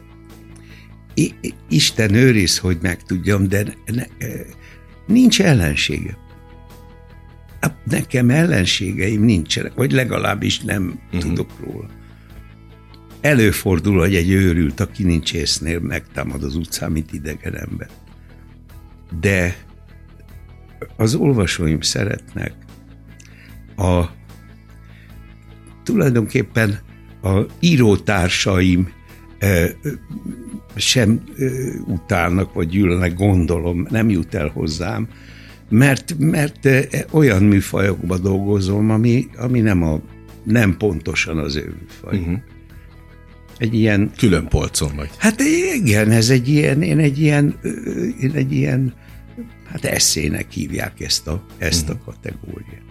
Isten 1.68 2.14
őriz, 2.14 2.58
hogy 2.58 2.78
megtudjam, 2.82 3.48
de 3.48 3.74
ne, 3.86 4.04
nincs 5.06 5.42
ellensége. 5.42 6.16
Nekem 7.84 8.30
ellenségeim 8.30 9.22
nincsenek, 9.22 9.74
vagy 9.74 9.92
legalábbis 9.92 10.60
nem 10.60 11.00
uh-huh. 11.06 11.20
tudok 11.20 11.50
róla. 11.64 11.88
Előfordul, 13.20 13.98
hogy 13.98 14.14
egy 14.14 14.30
őrült, 14.30 14.80
aki 14.80 15.04
nincs 15.04 15.34
észnél, 15.34 15.80
megtámad 15.80 16.42
az 16.42 16.54
utcán, 16.54 16.92
mint 16.92 17.12
idegen 17.12 17.54
ember. 17.54 17.88
De 19.20 19.56
az 20.96 21.14
olvasóim 21.14 21.80
szeretnek 21.80 22.52
a 23.76 24.04
tulajdonképpen 25.82 26.78
a 27.22 27.40
írótársaim 27.60 28.92
e, 29.38 29.76
sem 30.78 31.22
utálnak, 31.86 32.52
vagy 32.52 32.68
gyűlölnek, 32.68 33.14
gondolom, 33.14 33.86
nem 33.90 34.10
jut 34.10 34.34
el 34.34 34.48
hozzám, 34.48 35.08
mert, 35.70 36.14
mert 36.18 36.66
e, 36.66 36.88
olyan 37.10 37.42
műfajokba 37.42 38.18
dolgozom, 38.18 38.90
ami, 38.90 39.26
ami 39.36 39.60
nem, 39.60 39.82
a, 39.82 40.00
nem 40.44 40.76
pontosan 40.76 41.38
az 41.38 41.56
ő 41.56 41.74
műfaj. 41.80 42.18
Uh-huh 42.18 42.38
egy 43.58 43.74
ilyen... 43.74 44.12
Külön 44.16 44.48
polcon 44.48 44.96
vagy. 44.96 45.10
Hát 45.16 45.40
igen, 45.74 46.10
ez 46.10 46.30
egy 46.30 46.48
ilyen, 46.48 46.82
én 46.82 46.98
egy 46.98 47.20
ilyen, 47.20 47.54
én 48.20 48.32
egy 48.34 48.52
ilyen, 48.52 48.94
hát 49.64 49.84
eszének 49.84 50.50
hívják 50.50 51.00
ezt 51.00 51.26
a, 51.26 51.46
ezt 51.58 51.88
a 51.88 51.92
mhm. 51.92 52.02
kategóriát. 52.04 52.82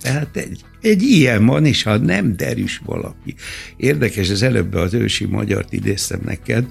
Tehát 0.00 0.36
egy, 0.36 0.64
egy 0.80 1.02
ilyen 1.02 1.46
van, 1.46 1.66
és 1.66 1.82
ha 1.82 1.96
nem 1.96 2.36
derűs 2.36 2.80
valaki. 2.84 3.34
Érdekes, 3.76 4.30
az 4.30 4.42
előbb 4.42 4.74
az 4.74 4.94
ősi 4.94 5.24
magyart 5.24 5.72
idéztem 5.72 6.20
neked, 6.24 6.66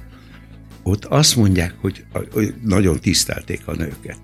ott 0.83 1.05
azt 1.05 1.35
mondják, 1.35 1.75
hogy, 1.79 2.05
nagyon 2.63 2.99
tisztelték 2.99 3.67
a 3.67 3.73
nőket. 3.73 4.21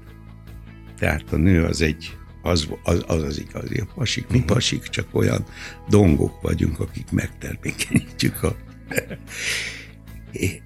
Tehát 0.97 1.23
a 1.31 1.35
nő 1.35 1.63
az 1.63 1.81
egy, 1.81 2.17
az 2.41 2.67
az, 2.83 3.03
az, 3.07 3.23
az 3.23 3.39
igazi 3.39 3.79
a 3.79 3.87
pasik. 3.95 4.27
Mi 4.27 4.37
mhm. 4.37 4.47
pasik 4.47 4.83
csak 4.83 5.07
olyan 5.11 5.45
dongok 5.89 6.41
vagyunk, 6.41 6.79
akik 6.79 7.11
megtermékenyítjük 7.11 8.43
a... 8.43 8.55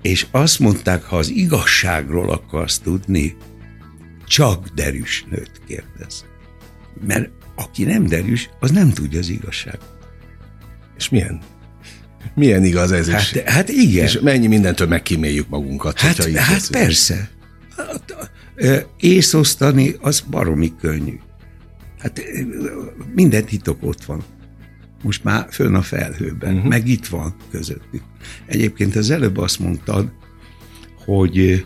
És 0.02 0.28
azt 0.32 0.60
mondták, 0.60 1.04
ha 1.04 1.18
az 1.18 1.30
igazságról 1.30 2.30
akarsz 2.30 2.80
tudni, 2.80 3.36
csak 4.26 4.68
derűs 4.68 5.26
nőt 5.30 5.62
kérdez. 5.68 6.26
Mert 7.08 7.30
aki 7.56 7.84
nem 7.84 8.06
derűs, 8.06 8.50
az 8.60 8.72
nem 8.72 8.90
tudja 8.90 9.20
az 9.20 9.30
igazság. 9.30 9.80
És 10.98 11.10
milyen? 11.10 11.42
Milyen 12.36 12.64
igaz 12.64 12.92
ez 12.92 13.10
hát, 13.10 13.22
is? 13.22 13.38
Hát 13.38 13.70
igen. 13.70 14.06
És 14.06 14.20
mennyi 14.20 14.48
mindentől 14.48 14.88
megkíméljük 14.88 15.50
magunkat. 15.50 16.00
Hát, 16.00 16.24
hát 16.36 16.70
persze. 16.70 17.30
Hát, 17.78 18.30
észosztani 19.00 19.96
az 20.02 20.20
baromi 20.20 20.74
könnyű. 20.80 21.20
Hát 22.00 22.22
minden 23.16 23.46
titok 23.46 23.78
ott 23.82 24.04
van. 24.04 24.24
Most 25.04 25.24
már 25.24 25.48
fönn 25.50 25.76
a 25.76 25.82
felhőben, 25.82 26.54
uh-huh. 26.54 26.70
meg 26.70 26.88
itt 26.88 27.08
van 27.08 27.36
közöttük. 27.52 28.04
Egyébként 28.46 28.96
az 28.96 29.10
előbb 29.10 29.38
azt 29.38 29.60
mondtad, 29.60 30.12
hogy, 31.06 31.66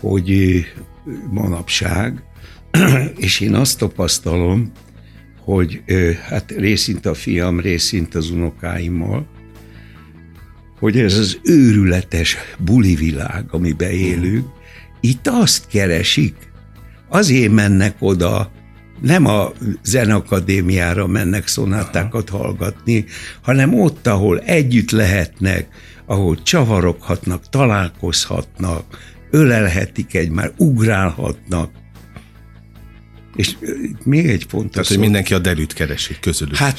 hogy 0.00 0.60
manapság, 1.30 2.22
és 3.16 3.40
én 3.40 3.54
azt 3.54 3.78
tapasztalom, 3.78 4.72
hogy 5.40 5.82
hát 6.28 6.50
részint 6.50 7.06
a 7.06 7.14
fiam, 7.14 7.60
részint 7.60 8.14
az 8.14 8.30
unokáimmal, 8.30 9.26
hogy 10.78 10.98
ez 10.98 11.18
az 11.18 11.38
őrületes 11.42 12.36
buli 12.58 12.94
világ, 12.94 13.44
amiben 13.50 13.90
élünk, 13.90 14.46
itt 15.00 15.26
azt 15.26 15.66
keresik, 15.66 16.34
azért 17.08 17.52
mennek 17.52 17.96
oda, 17.98 18.50
nem 19.00 19.26
a 19.26 19.52
zenakadémiára 19.82 21.06
mennek 21.06 21.46
szonátákat 21.46 22.28
hallgatni, 22.28 23.04
hanem 23.42 23.80
ott, 23.80 24.06
ahol 24.06 24.38
együtt 24.40 24.90
lehetnek, 24.90 25.68
ahol 26.06 26.42
csavaroghatnak, 26.42 27.48
találkozhatnak, 27.48 28.84
ölelhetik 29.30 30.14
egymást, 30.14 30.52
ugrálhatnak. 30.56 31.70
És 33.36 33.56
még 34.04 34.28
egy 34.28 34.46
fontos 34.48 34.72
Tehát, 34.72 34.88
hogy 34.88 34.98
mindenki 34.98 35.34
a 35.34 35.38
derűt 35.38 35.72
keresi 35.72 36.16
közülük. 36.20 36.56
Hát 36.56 36.78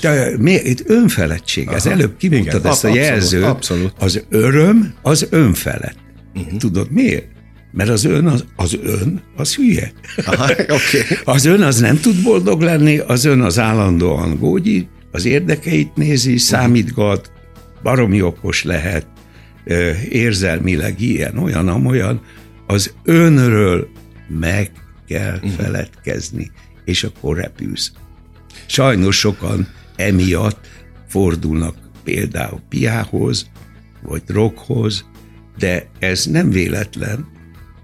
itt 0.64 0.90
önfeledtség. 0.90 1.68
Ez 1.68 1.86
előbb 1.86 2.18
kimondtad 2.18 2.66
ezt 2.66 2.84
a 2.84 2.94
jelzőt. 2.94 3.44
Abszolút. 3.44 3.94
Az 4.00 4.24
öröm 4.30 4.94
az 5.02 5.28
önfelett. 5.30 5.98
Uh-huh. 6.36 6.58
Tudod 6.58 6.92
miért? 6.92 7.26
Mert 7.72 7.90
az 7.90 8.06
ön, 8.06 8.26
az, 8.26 8.46
az 8.56 8.78
ön, 8.84 9.22
az 9.36 9.56
hülye. 9.56 9.92
Aha, 10.26 10.52
okay. 10.52 11.02
Az 11.36 11.46
ön 11.46 11.62
az 11.62 11.80
nem 11.80 12.00
tud 12.00 12.22
boldog 12.24 12.62
lenni, 12.62 12.98
az 12.98 13.26
ön 13.26 13.42
az 13.42 13.60
állandóan 13.60 14.38
gógyi, 14.38 14.88
az 15.12 15.26
érdekeit 15.26 15.96
nézi, 15.96 16.38
számítgat, 16.38 17.32
baromi 17.84 18.22
okos 18.22 18.64
lehet, 18.64 19.08
érzelmileg 20.10 21.02
ilyen, 21.02 21.38
olyan, 21.38 21.68
amolyan, 21.68 22.22
az 22.68 22.94
önről 23.04 23.88
meg 24.40 24.72
kell 25.08 25.36
uh-huh. 25.36 25.52
feledkezni, 25.52 26.52
és 26.86 27.04
akkor 27.04 27.38
repülsz. 27.38 27.92
Sajnos 28.66 29.18
sokan 29.18 29.68
emiatt 29.96 30.68
fordulnak 31.08 31.76
például 32.04 32.62
piához, 32.70 33.50
vagy 34.02 34.24
rockhoz, 34.28 35.06
de 35.58 35.90
ez 36.00 36.26
nem 36.26 36.50
véletlen, 36.50 37.28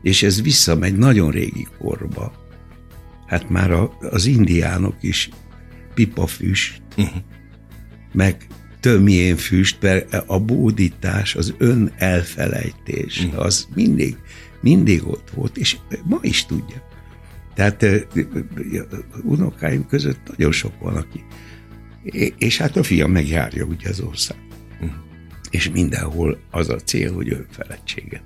és 0.02 0.24
ez 0.24 0.42
visszamegy 0.42 0.96
nagyon 0.98 1.32
régi 1.32 1.68
korba. 1.80 2.34
Hát 3.28 3.50
már 3.50 3.72
a, 3.72 3.98
az 4.00 4.26
indiánok 4.26 4.96
is 5.02 5.30
pipafüst, 5.94 6.82
uh-huh. 6.98 7.22
meg 8.14 8.48
tömjén 8.80 9.38
füst, 9.38 9.78
mert 9.82 10.14
a 10.28 10.40
bódítás, 10.40 11.36
az 11.36 11.54
ön 11.58 11.92
elfelejtés, 11.98 13.24
uh-huh. 13.24 13.46
az 13.46 13.68
mindig, 13.76 14.18
mindig 14.62 15.08
ott 15.08 15.30
volt, 15.30 15.58
és 15.58 15.78
ma 16.04 16.20
is 16.22 16.46
tudja. 16.46 16.92
Tehát 17.56 17.86
unokáim 19.24 19.88
között 19.88 20.20
nagyon 20.38 20.52
sok 20.52 20.80
van, 20.80 20.96
aki. 20.96 21.24
És 22.38 22.58
hát 22.58 22.78
a 22.78 22.84
fiam 22.84 23.12
megjárja 23.12 23.64
ugye 23.64 23.90
az 23.90 24.00
ország. 24.00 24.38
Uh-huh. 24.74 24.98
És 25.50 25.70
mindenhol 25.70 26.40
az 26.52 26.70
a 26.70 26.76
cél, 26.76 27.14
hogy 27.14 27.32
önfeledtséget 27.32 28.24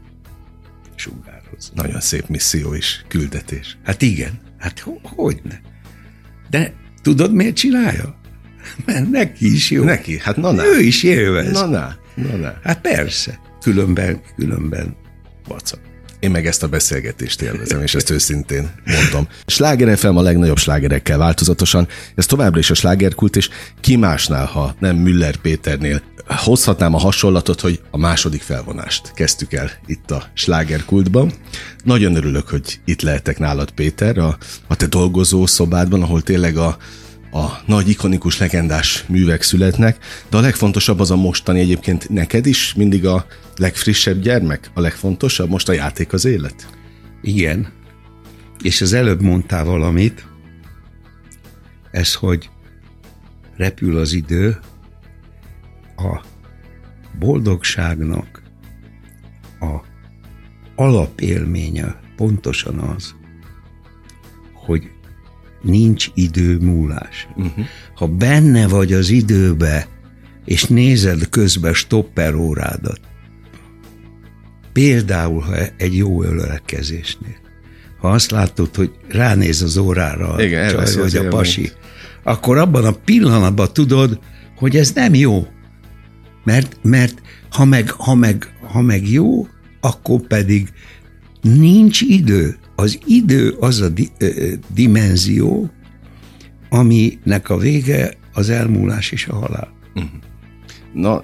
sugároz. 0.96 1.72
Nagyon 1.76 2.02
szép 2.02 2.28
misszió 2.28 2.74
is, 2.74 3.06
küldetés. 3.08 3.78
Hát 3.84 4.02
igen, 4.02 4.40
hát 4.58 4.80
ho- 4.80 5.02
hogy 5.04 5.42
ne. 5.44 5.56
De 6.50 6.74
tudod, 7.02 7.34
miért 7.34 7.56
csinálja? 7.56 8.20
Mert 8.86 9.10
neki 9.10 9.54
is 9.54 9.72
jó. 9.72 9.84
Neki, 9.84 10.20
hát 10.20 10.36
na, 10.36 10.52
na. 10.52 10.66
Ő 10.66 10.80
is 10.80 11.04
élvez. 11.04 11.52
Na, 11.52 11.66
na, 11.66 11.96
na, 12.16 12.36
na. 12.36 12.54
Hát 12.64 12.82
persze, 12.82 13.40
különben, 13.62 14.22
különben 14.36 14.96
vacak. 15.48 15.80
Én 16.20 16.32
meg 16.32 16.46
ezt 16.46 16.64
a 16.64 16.68
beszélgetést 16.68 17.42
élvezem, 17.42 17.82
és 17.82 17.96
ezt 17.96 18.10
őszintén 18.10 18.72
mondom. 18.86 19.28
Sláger 19.46 19.98
FM 19.98 20.16
a 20.16 20.22
legnagyobb 20.22 20.58
slágerekkel 20.58 21.18
változatosan, 21.18 21.88
ez 22.16 22.26
továbbra 22.26 22.60
is 22.60 22.70
a 22.70 22.74
slágerkult, 22.74 23.36
és 23.36 23.50
ki 23.82 23.96
másnál, 23.96 24.46
ha 24.46 24.76
nem 24.80 24.96
Müller 24.96 25.36
Péternél. 25.36 26.02
Hozhatnám 26.28 26.94
a 26.94 27.00
hasonlatot, 27.00 27.62
hogy 27.62 27.82
a 27.92 27.98
második 27.98 28.42
felvonást 28.42 29.12
kezdtük 29.14 29.54
el 29.54 29.72
itt 29.86 30.12
a 30.12 30.24
slágerkultban. 30.34 31.34
Nagyon 31.84 32.16
örülök, 32.16 32.50
hogy 32.50 32.80
itt 32.86 33.02
lehetek 33.02 33.40
nálad, 33.40 33.72
Péter, 33.72 34.18
a, 34.18 34.38
a 34.68 34.76
te 34.76 34.86
dolgozó 34.86 35.46
szobádban, 35.46 36.02
ahol 36.02 36.22
tényleg 36.22 36.58
a, 36.58 36.78
a 37.38 37.62
nagy, 37.66 37.90
ikonikus, 37.90 38.38
legendás 38.38 39.06
művek 39.08 39.42
születnek, 39.42 39.98
de 40.30 40.38
a 40.38 40.42
legfontosabb 40.42 41.00
az 41.00 41.12
a 41.12 41.16
mostani 41.16 41.60
egyébként 41.60 42.10
neked 42.10 42.46
is 42.46 42.74
mindig 42.74 43.06
a 43.06 43.26
legfrissebb 43.56 44.22
gyermek, 44.22 44.72
a 44.74 44.82
legfontosabb, 44.82 45.50
most 45.50 45.70
a 45.70 45.74
játék 45.74 46.14
az 46.14 46.26
élet. 46.26 46.68
Igen, 47.22 47.74
és 48.62 48.82
az 48.82 48.94
előbb 48.94 49.22
mondtál 49.22 49.66
valamit, 49.66 50.28
ez, 51.92 52.14
hogy 52.14 52.50
repül 53.56 53.98
az 53.98 54.14
idő, 54.14 54.60
a 55.96 56.22
boldogságnak 57.20 58.42
a 59.60 59.82
alapélménye 60.76 62.00
pontosan 62.16 62.80
az, 62.80 63.16
hogy 64.54 64.92
nincs 65.62 66.10
idő 66.14 66.58
múlás. 66.58 67.28
Uh-huh. 67.36 67.66
Ha 67.96 68.08
benne 68.08 68.68
vagy 68.68 68.94
az 68.94 69.10
időbe, 69.10 69.88
és 70.46 70.64
nézed 70.64 71.30
közben 71.30 71.74
stopper 71.74 72.36
órádat, 72.36 73.00
például 74.74 75.42
ha 75.42 75.56
egy 75.78 75.96
jó 75.96 76.24
ölelkezésnél, 76.24 77.36
ha 78.00 78.10
azt 78.10 78.32
látod, 78.32 78.76
hogy 78.76 78.92
ránéz 79.10 79.62
az 79.62 79.78
órára 79.78 80.44
Igen, 80.44 80.76
a 80.76 80.84
csaj, 80.84 80.96
vagy 80.96 81.16
a 81.16 81.28
pasi, 81.28 81.72
akkor 82.24 82.58
abban 82.58 82.86
a 82.86 82.92
pillanatban 82.92 83.74
tudod, 83.74 84.20
hogy 84.58 84.76
ez 84.76 84.92
nem 84.92 85.14
jó. 85.14 85.48
Mert, 86.44 86.78
mert 86.82 87.22
ha, 87.50 87.66
meg, 87.66 87.90
ha, 87.92 88.16
meg, 88.16 88.54
ha 88.62 88.82
meg 88.82 89.10
jó, 89.10 89.48
akkor 89.80 90.22
pedig 90.22 90.70
nincs 91.42 92.02
idő. 92.02 92.58
Az 92.80 93.00
idő 93.06 93.56
az 93.60 93.82
a 93.82 93.90
di, 93.90 94.10
ö, 94.18 94.54
dimenzió, 94.74 95.70
aminek 96.70 97.50
a 97.50 97.58
vége 97.58 98.18
az 98.34 98.50
elmúlás 98.50 99.12
és 99.12 99.28
a 99.28 99.36
halál. 99.36 99.74
Uh-huh. 99.96 100.12
Na, 100.94 101.24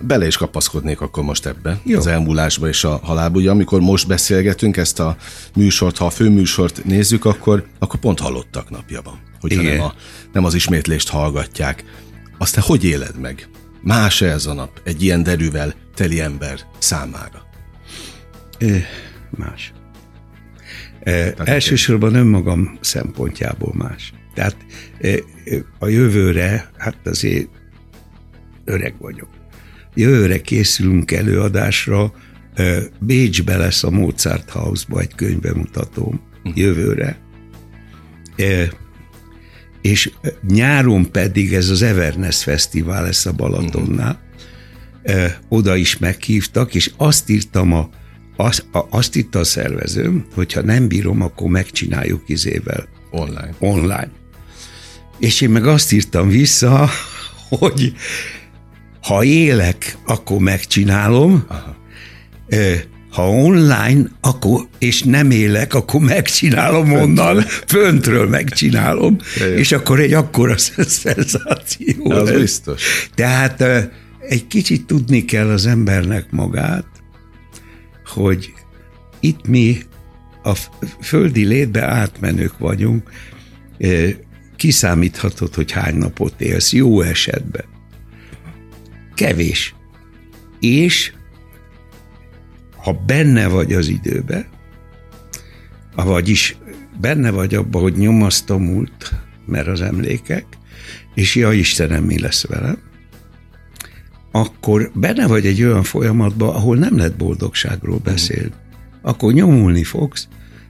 bele 0.00 0.26
is 0.26 0.36
kapaszkodnék 0.36 1.00
akkor 1.00 1.24
most 1.24 1.46
ebbe, 1.46 1.80
Jó. 1.84 1.98
az 1.98 2.06
elmúlásba 2.06 2.68
és 2.68 2.84
a 2.84 3.00
halálba. 3.02 3.38
Ugye 3.38 3.50
amikor 3.50 3.80
most 3.80 4.06
beszélgetünk 4.06 4.76
ezt 4.76 5.00
a 5.00 5.16
műsort, 5.54 5.96
ha 5.96 6.06
a 6.06 6.10
főműsort 6.10 6.84
nézzük, 6.84 7.24
akkor, 7.24 7.66
akkor 7.78 8.00
pont 8.00 8.20
halottak 8.20 8.70
napja 8.70 9.02
van. 9.02 9.18
Hogyha 9.40 9.62
nem, 9.62 9.80
a, 9.80 9.94
nem 10.32 10.44
az 10.44 10.54
ismétlést 10.54 11.08
hallgatják. 11.08 11.84
Azt 12.38 12.54
te 12.54 12.60
hogy 12.60 12.84
éled 12.84 13.18
meg? 13.20 13.48
Más-e 13.82 14.26
ez 14.26 14.46
a 14.46 14.52
nap 14.52 14.80
egy 14.84 15.02
ilyen 15.02 15.22
derűvel 15.22 15.74
teli 15.94 16.20
ember 16.20 16.60
számára? 16.78 17.46
É, 18.58 18.84
más. 19.30 19.72
E, 21.08 21.34
elsősorban 21.44 22.14
önmagam 22.14 22.78
szempontjából 22.80 23.74
más. 23.76 24.12
Tehát 24.34 24.56
e, 25.00 25.08
a 25.78 25.86
jövőre, 25.86 26.70
hát 26.76 26.96
azért 27.04 27.48
öreg 28.64 28.94
vagyok. 28.98 29.28
Jövőre 29.94 30.40
készülünk 30.40 31.10
előadásra, 31.12 32.12
e, 32.54 32.78
Bécsbe 33.00 33.56
lesz 33.56 33.82
a 33.84 33.90
Mozart 33.90 34.50
House-ba 34.50 35.00
egy 35.00 35.14
könyvemutatóm 35.14 36.20
uh-huh. 36.38 36.56
jövőre. 36.56 37.18
És 39.82 40.10
nyáron 40.48 41.10
pedig 41.10 41.54
ez 41.54 41.68
az 41.68 41.82
Everness 41.82 42.42
Fesztivál 42.42 43.02
lesz 43.02 43.26
a 43.26 43.32
Balatonnál, 43.32 44.20
uh-huh. 45.04 45.30
oda 45.48 45.76
is 45.76 45.98
meghívtak, 45.98 46.74
és 46.74 46.90
azt 46.96 47.30
írtam 47.30 47.72
a, 47.72 47.88
azt, 48.40 48.64
a, 48.72 48.86
azt 48.90 49.16
írta 49.16 49.38
a 49.38 49.44
szervezőm, 49.44 50.24
hogyha 50.34 50.62
nem 50.62 50.88
bírom, 50.88 51.22
akkor 51.22 51.48
megcsináljuk 51.48 52.22
izével. 52.26 52.88
Online. 53.10 53.54
Online. 53.58 54.10
És 55.18 55.40
én 55.40 55.50
meg 55.50 55.66
azt 55.66 55.92
írtam 55.92 56.28
vissza, 56.28 56.88
hogy 57.58 57.92
ha 59.02 59.24
élek, 59.24 59.96
akkor 60.06 60.38
megcsinálom, 60.38 61.44
Aha. 61.48 61.76
ha 63.10 63.30
online, 63.30 64.10
akkor, 64.20 64.66
és 64.78 65.02
nem 65.02 65.30
élek, 65.30 65.74
akkor 65.74 66.00
megcsinálom 66.00 66.92
onnan, 66.92 67.40
föntről 67.66 68.28
megcsinálom, 68.28 69.16
és 69.56 69.72
akkor 69.72 70.00
egy 70.00 70.12
akkora 70.12 70.56
szenzáció. 71.02 72.10
Az 72.10 72.28
lesz. 72.28 72.40
biztos. 72.40 72.82
Tehát 73.14 73.64
egy 74.28 74.46
kicsit 74.46 74.86
tudni 74.86 75.24
kell 75.24 75.48
az 75.48 75.66
embernek 75.66 76.30
magát, 76.30 76.97
hogy 78.08 78.52
itt 79.20 79.46
mi 79.46 79.78
a 80.42 80.54
földi 81.00 81.44
létbe 81.44 81.84
átmenők 81.84 82.58
vagyunk, 82.58 83.10
kiszámíthatod, 84.56 85.54
hogy 85.54 85.72
hány 85.72 85.96
napot 85.96 86.40
élsz, 86.40 86.72
jó 86.72 87.00
esetben. 87.00 87.64
Kevés. 89.14 89.74
És 90.60 91.12
ha 92.76 92.92
benne 92.92 93.48
vagy 93.48 93.72
az 93.72 93.88
időbe, 93.88 94.48
vagyis 95.94 96.56
benne 97.00 97.30
vagy 97.30 97.54
abba, 97.54 97.78
hogy 97.78 97.96
nyomaszt 97.96 98.50
a 98.50 98.56
múlt, 98.56 99.12
mert 99.46 99.66
az 99.66 99.80
emlékek, 99.80 100.44
és 101.14 101.34
ja 101.34 101.52
Istenem, 101.52 102.04
mi 102.04 102.20
lesz 102.20 102.46
velem, 102.46 102.78
akkor 104.38 104.90
benne 104.94 105.26
vagy 105.26 105.46
egy 105.46 105.62
olyan 105.62 105.82
folyamatban, 105.82 106.54
ahol 106.54 106.76
nem 106.76 106.96
lehet 106.96 107.16
boldogságról 107.16 107.98
beszélni. 107.98 108.52
Akkor 109.02 109.32
nyomulni 109.32 109.84
fogsz, 109.84 110.28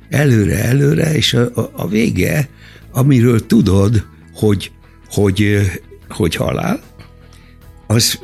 előre, 0.08 0.64
előre, 0.64 1.14
és 1.14 1.34
a, 1.34 1.70
a, 1.72 1.88
vége, 1.88 2.48
amiről 2.92 3.46
tudod, 3.46 4.06
hogy, 4.34 4.72
hogy, 5.10 5.60
hogy 6.08 6.34
halál, 6.34 6.80
az 7.86 8.18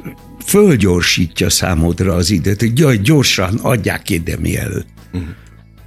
fölgyorsítja 0.45 1.51
számodra 1.51 2.15
az 2.15 2.31
időt, 2.31 2.61
hogy 2.61 2.79
jaj, 2.79 2.99
gyorsan 2.99 3.59
adják 3.63 4.11
ide 4.11 4.37
mielőtt. 4.37 4.89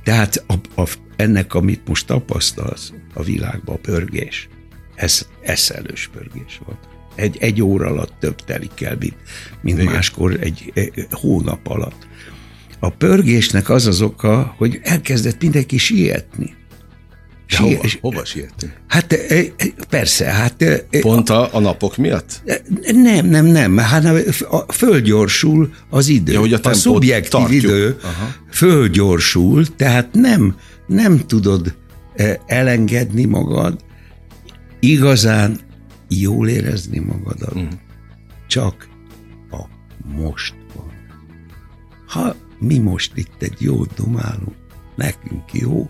Tehát 0.04 0.44
a, 0.48 0.82
a, 0.82 0.90
ennek, 1.16 1.54
amit 1.54 1.88
most 1.88 2.06
tapasztalsz 2.06 2.94
a 3.14 3.24
világban, 3.24 3.76
a 3.76 3.80
pörgés, 3.80 4.50
ez 4.96 5.28
eszelős 5.42 6.10
pörgés 6.14 6.60
volt. 6.66 6.97
Egy, 7.18 7.38
egy 7.40 7.62
óra 7.62 7.88
alatt 7.88 8.14
több 8.20 8.36
telik 8.36 8.82
el, 8.82 8.98
mint, 9.00 9.16
mint 9.62 9.84
máskor 9.84 10.38
egy, 10.42 10.72
egy 10.74 11.08
hónap 11.12 11.68
alatt. 11.68 12.08
A 12.80 12.90
pörgésnek 12.90 13.70
az 13.70 13.88
az 13.88 14.02
oka, 14.02 14.54
hogy 14.58 14.80
elkezdett 14.84 15.42
mindenki 15.42 15.78
sietni. 15.78 16.56
Sie- 17.46 17.76
hova, 17.76 17.88
hova 18.02 18.26
sietni? 18.26 18.72
Hát 18.88 19.18
persze, 19.90 20.26
hát... 20.26 20.88
Pont 21.02 21.30
a, 21.30 21.54
a 21.54 21.60
napok 21.60 21.98
miatt? 21.98 22.42
Nem, 22.94 23.26
nem, 23.26 23.46
nem. 23.46 23.78
Hát 23.78 24.04
fölgyorsul 24.68 25.74
az 25.90 26.08
idő. 26.08 26.32
Ja, 26.32 26.40
hogy 26.40 26.54
a, 26.54 26.60
a 26.62 26.74
szubjektív 26.74 27.30
tartjuk. 27.30 27.64
idő 27.64 27.98
Aha. 28.04 28.34
fölgyorsul, 28.52 29.76
tehát 29.76 30.10
nem, 30.14 30.56
nem 30.88 31.20
tudod 31.28 31.76
elengedni 32.46 33.26
magad, 33.26 33.80
igazán 34.80 35.60
jól 36.08 36.48
érezni 36.48 37.00
magadat. 37.00 37.60
Mm. 37.60 37.68
Csak 38.48 38.88
a 39.52 39.62
mostban. 40.16 40.92
Ha 42.08 42.36
mi 42.60 42.78
most 42.78 43.12
itt 43.16 43.42
egy 43.42 43.56
jót 43.60 43.94
domálunk, 43.94 44.56
nekünk 44.96 45.54
jó, 45.54 45.90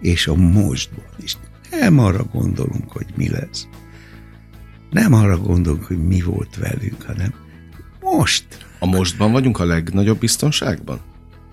és 0.00 0.26
a 0.26 0.34
mostban 0.34 1.14
is. 1.22 1.36
Nem 1.70 1.98
arra 1.98 2.24
gondolunk, 2.24 2.92
hogy 2.92 3.06
mi 3.16 3.28
lesz. 3.28 3.66
Nem 4.90 5.12
arra 5.12 5.38
gondolunk, 5.38 5.84
hogy 5.84 6.06
mi 6.06 6.20
volt 6.20 6.56
velünk, 6.56 7.02
hanem 7.02 7.34
most. 8.00 8.44
A 8.78 8.86
mostban 8.86 9.32
vagyunk 9.32 9.58
a 9.58 9.64
legnagyobb 9.64 10.18
biztonságban? 10.18 11.00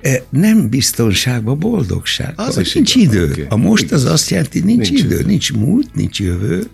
E, 0.02 0.24
nem 0.30 0.70
biztonságban, 0.70 1.60
boldogságban. 1.60 2.48
Az 2.48 2.72
nincs 2.74 2.96
idő. 2.96 3.32
Okay. 3.32 3.46
A 3.50 3.56
most 3.56 3.92
az 3.92 4.06
azt 4.06 4.30
jelenti, 4.30 4.60
nincs, 4.60 4.90
nincs 4.90 5.04
idő, 5.04 5.16
idő, 5.16 5.26
nincs 5.28 5.54
múlt, 5.54 5.96
nincs 5.96 6.20
jövő. 6.20 6.68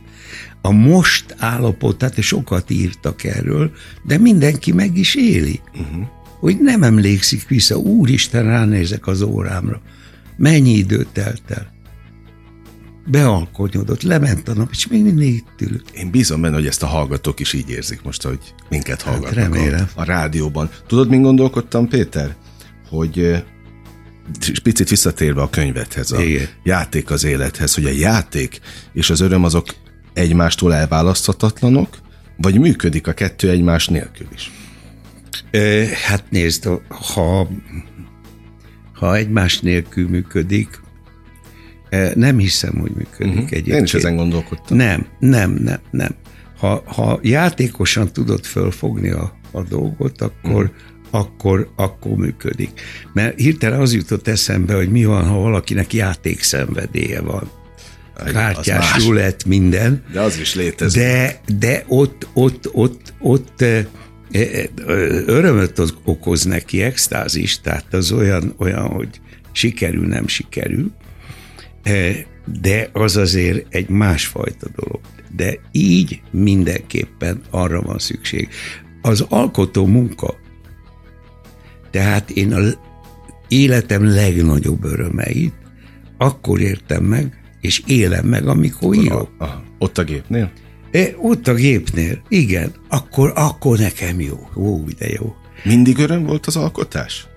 A 0.66 0.72
most 0.72 1.36
állapotát, 1.38 2.18
és 2.18 2.26
sokat 2.26 2.70
írtak 2.70 3.24
erről, 3.24 3.72
de 4.04 4.18
mindenki 4.18 4.72
meg 4.72 4.98
is 4.98 5.16
éli. 5.16 5.60
Uh-huh. 5.74 6.08
Hogy 6.40 6.58
nem 6.60 6.84
emlékszik 6.84 7.48
vissza, 7.48 7.78
úristen, 7.78 8.44
ránézek 8.44 9.08
az 9.08 9.22
órámra. 9.22 9.82
Mennyi 10.38 10.72
időt 10.72 11.08
telt 11.08 11.42
el? 11.48 11.72
Bealkonyodott, 13.06 14.02
lement 14.02 14.48
a 14.48 14.54
nap, 14.54 14.70
és 14.72 14.88
még 14.88 15.04
mindig 15.04 15.34
itt 15.34 15.62
ülök. 15.62 15.84
Én 15.94 16.12
bízom 16.12 16.42
benne, 16.42 16.56
hogy 16.56 16.68
ezt 16.68 16.84
a 16.84 16.88
hallgatók 16.88 17.40
is 17.40 17.54
így 17.54 17.70
érzik 17.70 18.02
most, 18.02 18.22
hogy 18.22 18.40
minket 18.70 19.02
hát 19.02 19.14
hallgatnak 19.14 19.44
hát 19.44 19.54
remélem. 19.54 19.90
A, 19.96 20.02
a 20.02 20.04
rádióban. 20.04 20.70
Tudod, 20.88 21.10
min 21.10 21.22
gondolkodtam, 21.22 21.88
Péter? 21.88 22.36
Hogy 22.90 23.44
picit 24.64 24.90
visszatérve 24.90 25.42
a 25.42 25.50
könyvethez, 25.50 26.12
a 26.12 26.22
Igen. 26.22 26.48
játék 26.64 27.12
az 27.12 27.24
élethez, 27.24 27.74
hogy 27.74 27.86
a 27.86 27.92
játék 27.92 28.60
és 28.94 29.10
az 29.10 29.20
öröm 29.20 29.44
azok 29.44 29.66
egymástól 30.14 30.74
elválaszthatatlanok, 30.74 31.98
vagy 32.38 32.60
működik 32.60 33.08
a 33.08 33.14
kettő 33.14 33.50
egymás 33.50 33.88
nélkül 33.88 34.28
is? 34.34 34.52
Hát 36.08 36.24
nézd, 36.30 36.70
ha 36.90 37.48
ha 38.94 39.16
egymás 39.16 39.60
nélkül 39.60 40.10
működik, 40.10 40.82
nem 42.16 42.38
hiszem, 42.38 42.78
hogy 42.80 42.92
működik 42.92 43.34
uh-huh. 43.34 43.48
egyébként. 43.52 43.78
Én 43.78 43.84
is 43.84 43.94
ezen 43.94 44.16
gondolkodtam. 44.16 44.78
Nem, 44.78 45.06
nem, 45.20 45.52
nem, 45.52 45.80
nem. 45.92 46.16
Ha, 46.58 46.84
ha 46.86 47.20
játékosan 47.22 48.14
tudod 48.14 48.46
fölfogni 48.46 49.10
a, 49.10 49.34
a 49.52 49.62
dolgot, 49.62 50.22
akkor, 50.22 50.64
uh-huh. 50.64 50.70
akkor, 51.12 51.72
akkor 51.76 52.12
működik. 52.12 52.82
Mert 53.14 53.40
hirtelen 53.40 53.80
az 53.80 53.94
jutott 53.94 54.28
eszembe, 54.28 54.76
hogy 54.76 54.92
mi 54.92 55.06
van, 55.06 55.28
ha 55.28 55.38
valakinek 55.38 55.94
játékszenvedélye 55.94 57.22
van. 57.22 57.50
Kártyás, 58.16 59.06
rulett, 59.06 59.46
minden. 59.46 60.04
De 60.12 60.22
az 60.22 60.40
is 60.40 60.56
létezik. 60.56 61.02
De, 61.02 61.42
de 61.58 61.84
ott, 61.88 62.28
ott, 62.34 62.70
ott, 62.72 63.14
ott 63.20 63.66
örömöt 65.26 65.82
okoz 66.04 66.44
neki, 66.44 66.82
extázis, 66.82 67.60
tehát 67.62 67.94
az 67.94 68.12
olyan, 68.12 68.54
olyan, 68.58 68.88
hogy 68.88 69.22
sikerül, 69.52 70.08
nem 70.08 70.28
sikerül, 70.28 70.92
de 72.62 72.90
az 72.92 73.18
azért 73.18 73.74
egy 73.74 73.90
másfajta 73.90 74.68
dolog. 74.76 75.02
De 75.36 75.60
így 75.72 76.22
mindenképpen 76.32 77.42
arra 77.50 77.82
van 77.82 78.00
szükség. 78.00 78.50
Az 79.02 79.26
alkotó 79.30 79.86
munka, 79.86 80.36
tehát 81.92 82.30
én 82.30 82.54
a 82.54 82.62
életem 83.48 84.06
legnagyobb 84.06 84.84
örömeit 84.84 85.54
akkor 86.18 86.62
értem 86.62 87.04
meg, 87.04 87.43
és 87.64 87.82
élem 87.86 88.26
meg, 88.26 88.48
amikor 88.48 88.96
írok. 88.96 89.30
Ott 89.80 89.98
a 89.98 90.04
gépnél? 90.04 90.52
É, 90.92 91.16
ott 91.18 91.48
a 91.48 91.54
gépnél, 91.54 92.22
igen, 92.28 92.74
akkor, 92.90 93.32
akkor 93.36 93.78
nekem 93.78 94.20
jó. 94.20 94.50
Ó, 94.56 94.84
de 94.98 95.08
jó. 95.10 95.36
Mindig 95.64 95.98
öröm 95.98 96.24
volt 96.24 96.46
az 96.46 96.56
alkotás? 96.56 97.28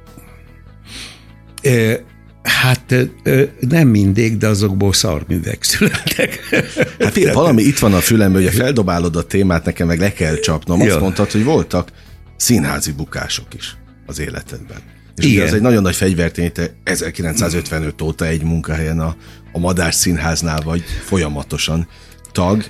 É, 1.60 2.00
Hát 2.46 2.94
nem 3.60 3.88
mindig, 3.88 4.36
de 4.36 4.46
azokból 4.46 4.92
szarművek 4.92 5.62
születtek. 5.62 6.48
Hát 6.98 7.12
figyelj, 7.12 7.34
valami 7.34 7.62
itt 7.62 7.78
van 7.78 7.94
a 7.94 8.00
fülemben, 8.00 8.42
hogy 8.42 8.54
feldobálod 8.54 9.16
a 9.16 9.22
témát, 9.22 9.64
nekem 9.64 9.86
meg 9.86 9.98
le 9.98 10.12
kell 10.12 10.38
csapnom. 10.38 10.80
Azt 10.80 10.90
ja. 10.90 10.98
mondtad, 10.98 11.30
hogy 11.30 11.44
voltak 11.44 11.90
színházi 12.36 12.92
bukások 12.92 13.54
is 13.54 13.76
az 14.06 14.18
életedben. 14.18 14.78
És 15.16 15.24
Igen. 15.24 15.36
ugye 15.36 15.46
az 15.46 15.54
egy 15.54 15.60
nagyon 15.60 15.82
nagy 15.82 15.96
fegyvertény, 15.96 16.52
te 16.52 16.74
1955 16.84 18.02
óta 18.02 18.26
egy 18.26 18.42
munkahelyen 18.42 19.00
a, 19.00 19.16
a 19.56 19.58
Madás 19.58 19.94
Színháznál 19.94 20.60
vagy 20.60 20.82
folyamatosan 21.04 21.88
tag. 22.32 22.64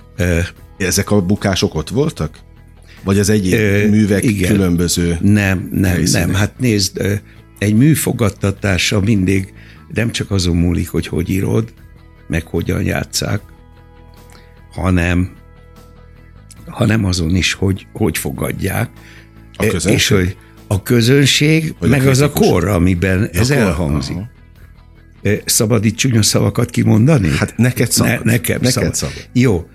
Ezek 0.78 1.10
a 1.10 1.20
bukások 1.22 1.74
ott 1.74 1.88
voltak? 1.88 2.38
Vagy 3.04 3.18
az 3.18 3.28
egyéb 3.28 3.52
Ö, 3.52 3.88
művek 3.88 4.24
igen. 4.24 4.50
különböző 4.50 5.18
Nem, 5.20 5.68
nem, 5.72 5.90
helyszínek? 5.92 6.26
nem. 6.26 6.34
Hát 6.34 6.58
nézd, 6.58 7.20
egy 7.58 7.74
mű 7.74 7.94
fogadtatása 7.94 9.00
mindig 9.00 9.52
nem 9.94 10.10
csak 10.10 10.30
azon 10.30 10.56
múlik, 10.56 10.88
hogy 10.88 11.06
hogy 11.06 11.30
írod, 11.30 11.72
meg 12.28 12.46
hogyan 12.46 12.82
játszák, 12.82 13.40
hanem, 14.72 15.30
hanem 16.66 17.04
azon 17.04 17.34
is, 17.36 17.52
hogy 17.52 17.86
hogy 17.92 18.18
fogadják. 18.18 18.90
A 19.56 19.66
közönség? 19.66 19.92
És 19.94 20.08
hogy 20.08 20.36
a 20.66 20.82
közönség, 20.82 21.74
Vagy 21.78 21.90
meg 21.90 22.06
a 22.06 22.10
az 22.10 22.20
a 22.20 22.30
kor, 22.30 22.68
amiben 22.68 23.22
a 23.22 23.28
ez 23.38 23.48
kor? 23.48 23.56
elhangzik. 23.56 24.16
Aha. 24.16 24.34
Szabad 25.44 25.84
itt 25.84 25.96
csúnya 25.96 26.22
szavakat 26.22 26.70
kimondani? 26.70 27.28
Hát 27.28 27.56
neked 27.56 27.90
szabad. 27.90 28.24
Ne, 28.24 28.32
nekem 28.32 28.56
neked 28.56 28.72
szabad. 28.72 28.94
szabad. 28.94 29.28
Jó, 29.32 29.66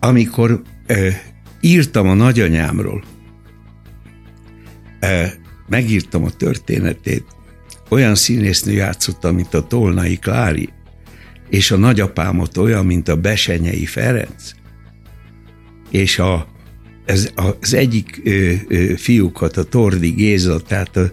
amikor 0.00 0.62
ö, 0.86 1.08
írtam 1.60 2.08
a 2.08 2.14
nagyanyámról, 2.14 3.04
ö, 5.00 5.24
megírtam 5.68 6.24
a 6.24 6.30
történetét, 6.30 7.24
olyan 7.88 8.14
színésznő 8.14 8.72
játszotta, 8.72 9.32
mint 9.32 9.54
a 9.54 9.66
Tolnai 9.66 10.16
Klári, 10.16 10.68
és 11.50 11.70
a 11.70 11.76
nagyapámot 11.76 12.56
olyan, 12.56 12.86
mint 12.86 13.08
a 13.08 13.16
Besenyei 13.16 13.86
Ferenc, 13.86 14.50
és 15.90 16.18
a, 16.18 16.46
ez, 17.04 17.30
az 17.34 17.74
egyik 17.74 18.20
ö, 18.24 18.52
ö, 18.68 18.94
fiúkat, 18.96 19.56
a 19.56 19.64
Tordi 19.64 20.10
Géza, 20.10 20.60
tehát 20.60 20.96
a 20.96 21.12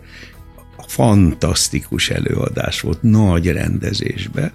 fantasztikus 0.88 2.10
előadás 2.10 2.82
volt, 2.82 3.02
nagy 3.02 3.52
rendezésbe. 3.52 4.54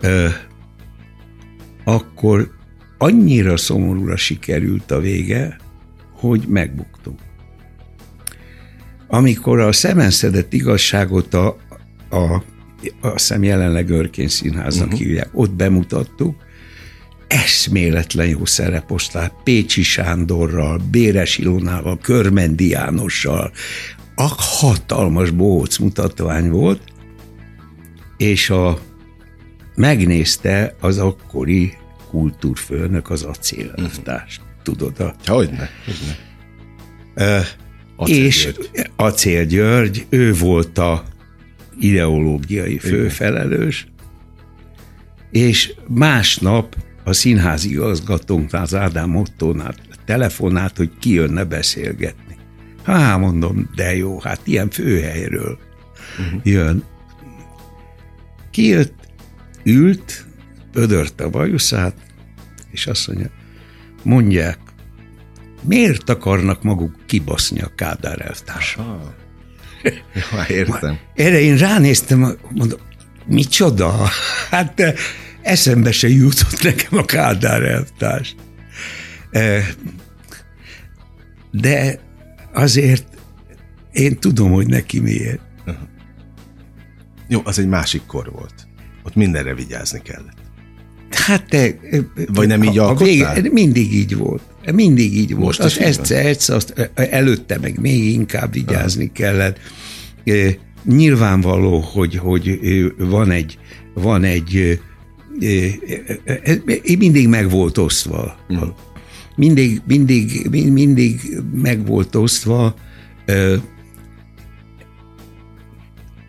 Ö, 0.00 0.28
akkor 1.84 2.50
annyira 2.98 3.56
szomorúra 3.56 4.16
sikerült 4.16 4.90
a 4.90 5.00
vége, 5.00 5.56
hogy 6.12 6.44
megbuktunk. 6.48 7.18
Amikor 9.08 9.60
a 9.60 9.72
szemenszedett 9.72 10.52
igazságot 10.52 11.34
a, 11.34 11.56
a 12.10 12.42
azt 13.00 13.12
hiszem 13.12 13.42
jelenleg 13.42 13.90
Örkény 13.90 14.28
Színháznak 14.28 14.86
uh-huh. 14.86 15.00
hívják, 15.00 15.28
ott 15.32 15.50
bemutattuk, 15.50 16.36
eszméletlen 17.30 18.28
jó 18.28 18.44
szereposztál, 18.44 19.32
Pécsi 19.44 19.82
Sándorral, 19.82 20.80
Béres 20.90 21.38
Ilonával, 21.38 21.98
Körmendi 21.98 22.68
Jánossal, 22.68 23.52
a 24.14 24.34
hatalmas 24.36 25.30
bohóc 25.30 25.76
mutatvány 25.76 26.50
volt, 26.50 26.82
és 28.16 28.50
a, 28.50 28.78
megnézte 29.74 30.74
az 30.80 30.98
akkori 30.98 31.72
kultúrfőnök 32.08 33.10
az 33.10 33.22
acélelvtást. 33.22 34.40
Uh-huh. 34.40 34.62
Tudod? 34.62 35.00
A, 35.00 35.14
hogyne, 35.26 35.70
hogyne. 35.84 36.18
Uh, 37.16 37.46
Acél 37.96 38.24
és 38.24 38.44
György. 38.44 38.90
Acél 38.96 39.44
György, 39.44 40.06
ő 40.08 40.32
volt 40.32 40.78
a 40.78 41.04
ideológiai 41.78 42.78
főfelelős, 42.78 43.86
és 45.30 45.74
másnap 45.88 46.76
a 47.04 47.12
színházi 47.12 47.70
igazgatónknál, 47.70 48.62
az 48.62 48.74
Ádám 48.74 49.16
Ottónál 49.16 49.74
telefonált, 50.04 50.76
hogy 50.76 50.90
ki 50.98 51.12
jönne 51.12 51.44
beszélgetni. 51.44 52.36
Há, 52.84 53.16
mondom, 53.16 53.70
de 53.74 53.96
jó, 53.96 54.20
hát 54.20 54.40
ilyen 54.44 54.70
főhelyről 54.70 55.58
uh-huh. 56.18 56.40
jön. 56.44 56.84
Kijött, 58.50 58.94
ült, 59.64 60.26
ödörte 60.72 61.24
a 61.24 61.30
bajuszát, 61.30 61.94
és 62.70 62.86
azt 62.86 63.06
mondja, 63.06 63.30
mondják, 64.02 64.58
miért 65.62 66.08
akarnak 66.08 66.62
maguk 66.62 66.96
kibaszni 67.06 67.60
a 67.60 67.72
Kádár 67.74 68.20
elvtársat? 68.20 68.84
Ja, 70.14 70.46
értem. 70.48 70.98
Erre 71.14 71.40
én 71.40 71.56
ránéztem, 71.56 72.36
mondom, 72.50 72.78
micsoda? 73.26 74.08
Hát 74.50 74.82
eszembe 75.42 75.92
se 75.92 76.08
jutott 76.08 76.62
nekem 76.62 76.98
a 76.98 77.04
Kádár 77.04 77.62
elvtárs. 77.62 78.34
Eh, 79.30 79.66
de 81.50 82.00
azért 82.52 83.04
én 83.92 84.18
tudom, 84.18 84.52
hogy 84.52 84.66
neki 84.66 85.00
miért. 85.00 85.40
Jó, 87.28 87.40
az 87.44 87.58
egy 87.58 87.68
másik 87.68 88.02
kor 88.06 88.30
volt. 88.32 88.54
Ott 89.02 89.14
mindenre 89.14 89.54
vigyázni 89.54 90.00
kellett. 90.02 90.36
Hát 91.10 91.48
te... 91.48 91.74
Vagy 92.26 92.48
nem 92.48 92.62
így 92.62 92.78
a, 92.78 92.88
a 92.88 92.94
vége, 92.94 93.42
Mindig 93.52 93.94
így 93.94 94.16
volt. 94.16 94.42
Mindig 94.72 95.16
így 95.16 95.34
volt. 95.34 95.44
Most 95.44 95.60
az 95.60 95.78
egyszer, 95.78 96.26
egyszer, 96.26 96.56
azt 96.56 96.90
előtte 96.94 97.58
meg 97.58 97.80
még 97.80 98.04
inkább 98.04 98.52
vigyázni 98.52 99.04
Aha. 99.04 99.12
kellett. 99.12 99.58
Nyilvánvaló, 100.84 101.78
hogy, 101.78 102.16
hogy 102.16 102.60
van 102.98 103.30
egy, 103.30 103.58
van 103.94 104.24
egy 104.24 104.80
mindig 106.98 107.28
meg 107.28 107.50
volt 107.50 107.78
osztva. 107.78 108.36
Mm. 108.52 108.58
Mindig, 109.36 109.80
mindig, 109.86 110.48
mindig 110.50 111.38
meg 111.52 111.86
volt 111.86 112.14
osztva 112.14 112.74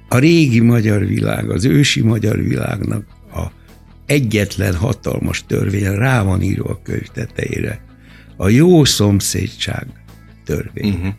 a 0.07 0.17
régi 0.17 0.59
magyar 0.59 1.05
világ, 1.05 1.49
az 1.49 1.65
ősi 1.65 2.01
magyar 2.01 2.43
világnak 2.43 3.05
a 3.33 3.51
egyetlen 4.05 4.75
hatalmas 4.75 5.45
törvény 5.47 5.83
rá 5.83 6.23
van 6.23 6.41
írva 6.41 6.69
a 6.69 6.81
könyv 6.83 7.07
tetejére. 7.07 7.83
A 8.37 8.49
jó 8.49 8.85
szomszédság 8.85 9.87
törvény. 10.45 10.93
Uh-huh. 10.93 11.13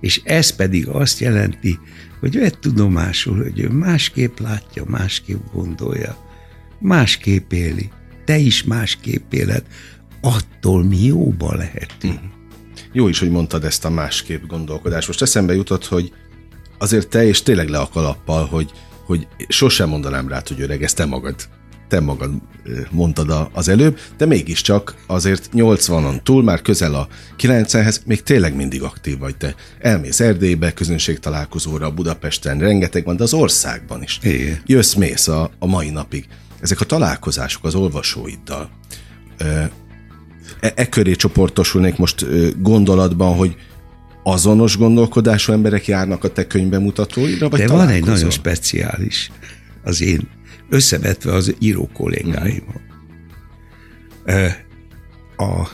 És 0.00 0.20
ez 0.24 0.50
pedig 0.50 0.88
azt 0.88 1.20
jelenti, 1.20 1.78
hogy 2.20 2.38
vett 2.38 2.60
tudomásul, 2.60 3.42
hogy 3.42 3.60
ő 3.60 3.68
másképp 3.68 4.38
látja, 4.38 4.84
másképp 4.86 5.40
gondolja, 5.52 6.16
másképp 6.78 7.52
éli. 7.52 7.90
Te 8.24 8.36
is 8.36 8.64
másképp 8.64 9.32
éled, 9.32 9.62
attól 10.20 10.84
mi 10.84 11.04
jóba 11.04 11.54
lehetünk. 11.54 12.14
Uh-huh. 12.14 12.32
Jó 12.92 13.08
is, 13.08 13.18
hogy 13.18 13.30
mondtad 13.30 13.64
ezt 13.64 13.84
a 13.84 13.90
másképp 13.90 14.46
gondolkodást. 14.46 15.06
Most 15.06 15.22
eszembe 15.22 15.54
jutott, 15.54 15.86
hogy 15.86 16.12
azért 16.78 17.08
te 17.08 17.26
és 17.26 17.42
tényleg 17.42 17.68
le 17.68 17.78
a 17.78 17.88
kalappal, 17.88 18.46
hogy, 18.46 18.70
hogy 19.06 19.26
sosem 19.48 19.88
mondanám 19.88 20.28
rá, 20.28 20.42
hogy 20.48 20.60
öreg, 20.60 20.82
ezt 20.82 20.96
te 20.96 21.04
magad 21.04 21.48
te 21.88 22.00
magad 22.00 22.30
mondtad 22.90 23.48
az 23.52 23.68
előbb, 23.68 23.98
de 24.16 24.26
mégiscsak 24.26 24.94
azért 25.06 25.48
80-on 25.52 26.22
túl, 26.22 26.42
már 26.42 26.62
közel 26.62 26.94
a 26.94 27.08
90-hez, 27.38 27.96
még 28.06 28.22
tényleg 28.22 28.54
mindig 28.54 28.82
aktív 28.82 29.18
vagy 29.18 29.36
te. 29.36 29.54
Elmész 29.80 30.20
Erdélybe, 30.20 30.74
találkozóra, 31.20 31.90
Budapesten, 31.90 32.58
rengeteg 32.58 33.04
van, 33.04 33.16
de 33.16 33.22
az 33.22 33.34
országban 33.34 34.02
is. 34.02 34.18
Igen. 34.22 34.60
Jössz-mész 34.66 35.28
a, 35.28 35.50
a 35.58 35.66
mai 35.66 35.90
napig. 35.90 36.26
Ezek 36.64 36.80
a 36.80 36.84
találkozások 36.84 37.64
az 37.64 37.74
olvasóiddal, 37.74 38.70
e, 39.38 39.70
e 40.60 40.88
köré 40.88 41.14
csoportosulnék 41.14 41.96
most 41.96 42.26
gondolatban, 42.60 43.36
hogy 43.36 43.56
azonos 44.22 44.76
gondolkodású 44.76 45.52
emberek 45.52 45.86
járnak 45.86 46.24
a 46.24 46.28
te 46.28 46.46
könyvbemutatóidra, 46.46 47.48
vagy 47.48 47.60
De 47.60 47.66
van 47.66 47.88
egy 47.88 48.04
nagyon 48.04 48.30
speciális 48.30 49.30
az 49.82 50.02
én 50.02 50.28
összevetve 50.68 51.32
az 51.32 51.54
író 51.58 51.90
kollégáimmal. 51.92 52.80
A 55.36 55.68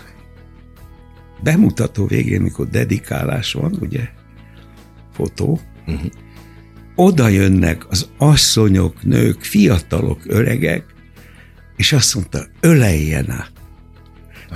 bemutató 1.42 2.06
végén, 2.06 2.40
mikor 2.40 2.68
dedikálás 2.68 3.52
van, 3.52 3.76
ugye, 3.80 4.08
fotó, 5.12 5.60
uh-huh. 5.86 6.10
Oda 7.00 7.28
jönnek 7.28 7.86
az 7.88 8.08
asszonyok, 8.18 9.02
nők, 9.02 9.42
fiatalok, 9.42 10.20
öregek, 10.26 10.84
és 11.76 11.92
azt 11.92 12.14
mondta, 12.14 12.46
öleljen 12.60 13.30
át. 13.30 13.52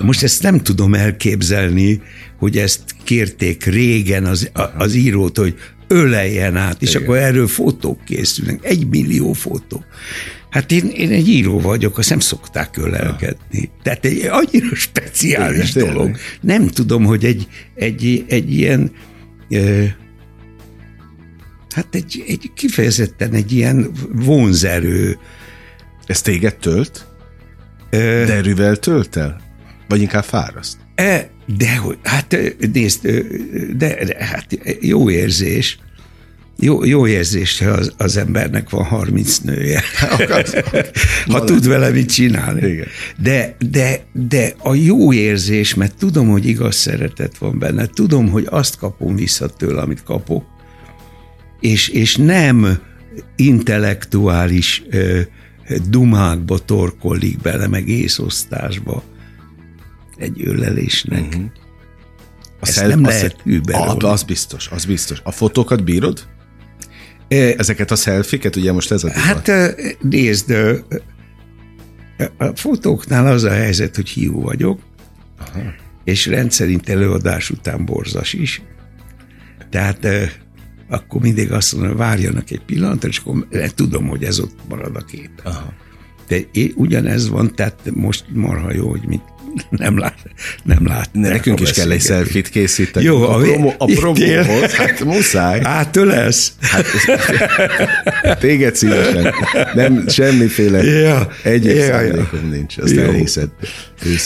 Most 0.00 0.22
ezt 0.22 0.42
nem 0.42 0.62
tudom 0.62 0.94
elképzelni, 0.94 2.00
hogy 2.38 2.59
ezt 2.59 2.83
kérték 3.04 3.64
régen 3.64 4.24
az, 4.24 4.50
az 4.76 4.94
írót, 4.94 5.37
hogy 5.37 5.54
öleljen 5.87 6.57
át, 6.57 6.83
és 6.83 6.90
Igen. 6.90 7.02
akkor 7.02 7.16
erről 7.16 7.46
fotók 7.46 8.04
készülnek, 8.04 8.64
egy 8.64 8.87
millió 8.88 9.33
fotó. 9.33 9.85
Hát 10.50 10.72
én, 10.72 10.87
én 10.87 11.11
egy 11.11 11.28
író 11.28 11.61
vagyok, 11.61 11.98
azt 11.98 12.11
nem 12.11 12.20
szokták 12.20 12.76
ölelgetni. 12.76 13.61
Ja. 13.61 13.80
Tehát 13.83 14.04
egy 14.04 14.28
annyira 14.30 14.74
speciális 14.74 15.74
Igen, 15.74 15.87
dolog. 15.87 16.16
Nem 16.40 16.66
tudom, 16.66 17.04
hogy 17.04 17.24
egy, 17.24 17.48
egy, 17.74 18.24
egy 18.28 18.52
ilyen 18.52 18.90
ö, 19.48 19.85
hát 21.74 21.94
egy, 21.94 22.24
egy 22.26 22.50
kifejezetten 22.54 23.32
egy 23.32 23.52
ilyen 23.52 23.90
vonzerő. 24.12 25.18
Ez 26.06 26.20
téged 26.20 26.56
tölt? 26.56 27.06
Ö, 27.90 27.98
De 28.26 28.34
erővel 28.34 28.76
tölt 28.76 29.16
el? 29.16 29.40
Vagy 29.88 30.00
inkább 30.00 30.24
fáraszt? 30.24 30.76
E, 30.94 31.30
de, 31.56 31.80
hát 32.02 32.37
nézd, 32.72 33.06
de, 33.76 34.04
de 34.04 34.24
hát 34.24 34.46
jó 34.80 35.10
érzés, 35.10 35.78
jó, 36.58 36.84
jó 36.84 37.06
érzés, 37.06 37.58
ha 37.58 37.70
az, 37.70 37.92
az 37.96 38.16
embernek 38.16 38.70
van 38.70 38.84
30 38.84 39.38
nője. 39.38 39.82
ha 41.26 41.44
tud 41.44 41.66
vele 41.68 41.90
mit 41.90 42.12
csinálni. 42.12 42.66
Igen. 42.66 42.87
De, 43.18 43.56
de, 43.70 44.04
de 44.12 44.54
a 44.58 44.74
jó 44.74 45.12
érzés, 45.12 45.74
mert 45.74 45.96
tudom, 45.96 46.28
hogy 46.28 46.46
igaz 46.46 46.74
szeretet 46.74 47.38
van 47.38 47.58
benne, 47.58 47.87
tudom, 47.87 48.28
hogy 48.28 48.46
azt 48.50 48.76
kapom 48.76 49.16
vissza 49.16 49.48
tőle, 49.48 49.80
amit 49.80 50.02
kapok, 50.02 50.44
és, 51.60 51.88
és 51.88 52.16
nem 52.16 52.78
intellektuális 53.36 54.82
ö, 54.90 55.20
dumákba 55.88 56.58
torkollik 56.58 57.38
bele, 57.38 57.68
meg 57.68 57.88
észosztásba 57.88 59.02
egy 60.16 60.40
ölelésnek. 60.44 61.24
Uh-huh. 61.24 61.44
A 62.60 62.66
Ezt 62.66 62.72
szel- 62.72 62.88
nem 62.88 63.04
lehet 63.04 63.36
a, 63.72 64.08
Az 64.08 64.22
biztos, 64.22 64.68
az 64.68 64.84
biztos. 64.84 65.20
A 65.24 65.30
fotókat 65.30 65.84
bírod? 65.84 66.26
Ezeket 67.28 67.90
a 67.90 67.96
szelfiket, 67.96 68.56
ugye 68.56 68.72
most 68.72 68.90
ez 68.90 69.04
a? 69.04 69.10
Hát 69.12 69.50
nézd, 70.00 70.54
A 72.38 72.56
fotóknál 72.56 73.26
az 73.26 73.42
a 73.44 73.50
helyzet, 73.50 73.96
hogy 73.96 74.08
hiú 74.08 74.40
vagyok, 74.42 74.80
Aha. 75.38 75.60
és 76.04 76.26
rendszerint 76.26 76.88
előadás 76.88 77.50
után 77.50 77.84
borzas 77.84 78.32
is. 78.32 78.62
Tehát 79.70 80.06
akkor 80.88 81.20
mindig 81.20 81.52
azt 81.52 81.72
mondom, 81.72 81.90
hogy 81.90 82.00
várjanak 82.00 82.50
egy 82.50 82.60
pillanatra, 82.66 83.08
és 83.08 83.18
akkor 83.18 83.46
tudom, 83.74 84.06
hogy 84.06 84.24
ez 84.24 84.38
ott 84.38 84.58
marad 84.68 84.96
a 84.96 85.04
kép. 85.04 85.30
Aha. 85.42 85.72
De 86.28 86.36
én, 86.52 86.72
ugyanez 86.74 87.28
van, 87.28 87.54
tehát 87.54 87.78
most 87.94 88.24
marha 88.32 88.72
jó, 88.72 88.88
hogy 88.88 89.04
mit 89.06 89.22
nem 89.70 89.98
lát, 89.98 90.18
nem 90.62 90.86
lát. 90.86 91.08
Nekünk 91.12 91.60
is 91.60 91.70
kell 91.70 91.90
egy 91.90 92.00
szelfit 92.00 92.48
készíteni. 92.48 93.04
Jó, 93.04 93.22
a, 93.22 93.36
promo, 93.36 93.72
a 93.78 93.84
promóhoz, 93.84 94.72
hát 94.72 95.04
muszáj. 95.04 95.60
Hát 95.60 95.94
lesz. 95.94 96.52
Hát, 96.60 96.86
téged 98.38 98.76
szívesen. 98.76 99.34
Nem, 99.74 100.08
semmiféle 100.08 100.82
ja, 100.82 101.28
egyéb 101.42 101.76
ja, 101.76 101.84
szándékom 101.84 102.44
ja. 102.44 102.56
nincs, 102.56 102.78
azt 102.78 102.94
jó. 102.94 103.02
elhiszed. 103.02 103.48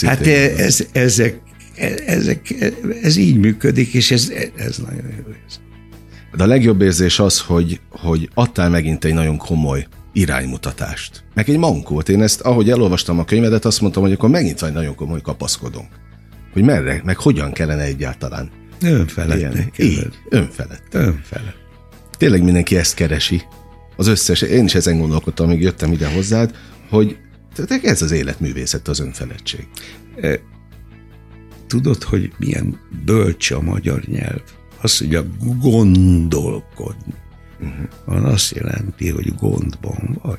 Hát 0.02 0.26
ez, 0.26 0.86
ezek, 0.92 1.40
ezek, 2.06 2.54
ez 3.02 3.16
így 3.16 3.36
működik, 3.36 3.94
és 3.94 4.10
ez, 4.10 4.32
ez 4.56 4.78
nagyon 4.78 5.12
jó. 5.16 5.32
De 6.36 6.42
a 6.42 6.46
legjobb 6.46 6.80
érzés 6.80 7.18
az, 7.18 7.40
hogy, 7.40 7.80
hogy 7.90 8.30
adtál 8.34 8.70
megint 8.70 9.04
egy 9.04 9.14
nagyon 9.14 9.36
komoly 9.36 9.86
iránymutatást. 10.12 11.24
Meg 11.34 11.48
egy 11.48 11.58
mankót. 11.58 12.08
Én 12.08 12.22
ezt, 12.22 12.40
ahogy 12.40 12.70
elolvastam 12.70 13.18
a 13.18 13.24
könyvedet, 13.24 13.64
azt 13.64 13.80
mondtam, 13.80 14.02
hogy 14.02 14.12
akkor 14.12 14.28
megint 14.28 14.60
vagy 14.60 14.72
nagyon 14.72 14.94
komoly 14.94 15.20
kapaszkodunk. 15.20 15.88
Hogy 16.52 16.62
merre, 16.62 17.00
meg 17.04 17.16
hogyan 17.16 17.52
kellene 17.52 17.82
egyáltalán. 17.82 18.50
Önfelett. 18.82 19.78
Így, 19.78 20.08
önfelett. 20.28 20.82
Önfelett. 20.90 21.56
Tényleg 22.16 22.42
mindenki 22.42 22.76
ezt 22.76 22.94
keresi. 22.94 23.42
Az 23.96 24.06
összes, 24.06 24.42
én 24.42 24.64
is 24.64 24.74
ezen 24.74 24.98
gondolkodtam, 24.98 25.46
amíg 25.46 25.60
jöttem 25.60 25.92
ide 25.92 26.12
hozzád, 26.12 26.54
hogy 26.90 27.18
ez 27.82 28.02
az 28.02 28.10
életművészet, 28.10 28.88
az 28.88 29.00
önfeledtség. 29.00 29.68
Tudod, 31.66 32.02
hogy 32.02 32.32
milyen 32.38 32.78
bölcs 33.04 33.50
a 33.50 33.60
magyar 33.60 34.02
nyelv? 34.06 34.42
Az, 34.80 34.98
hogy 34.98 35.14
a 35.14 35.24
gondolkodni 35.60 37.14
uh-huh. 37.60 38.24
az 38.24 38.32
azt 38.32 38.54
jelenti, 38.54 39.10
hogy 39.10 39.34
gondban 39.34 40.18
vagy. 40.22 40.38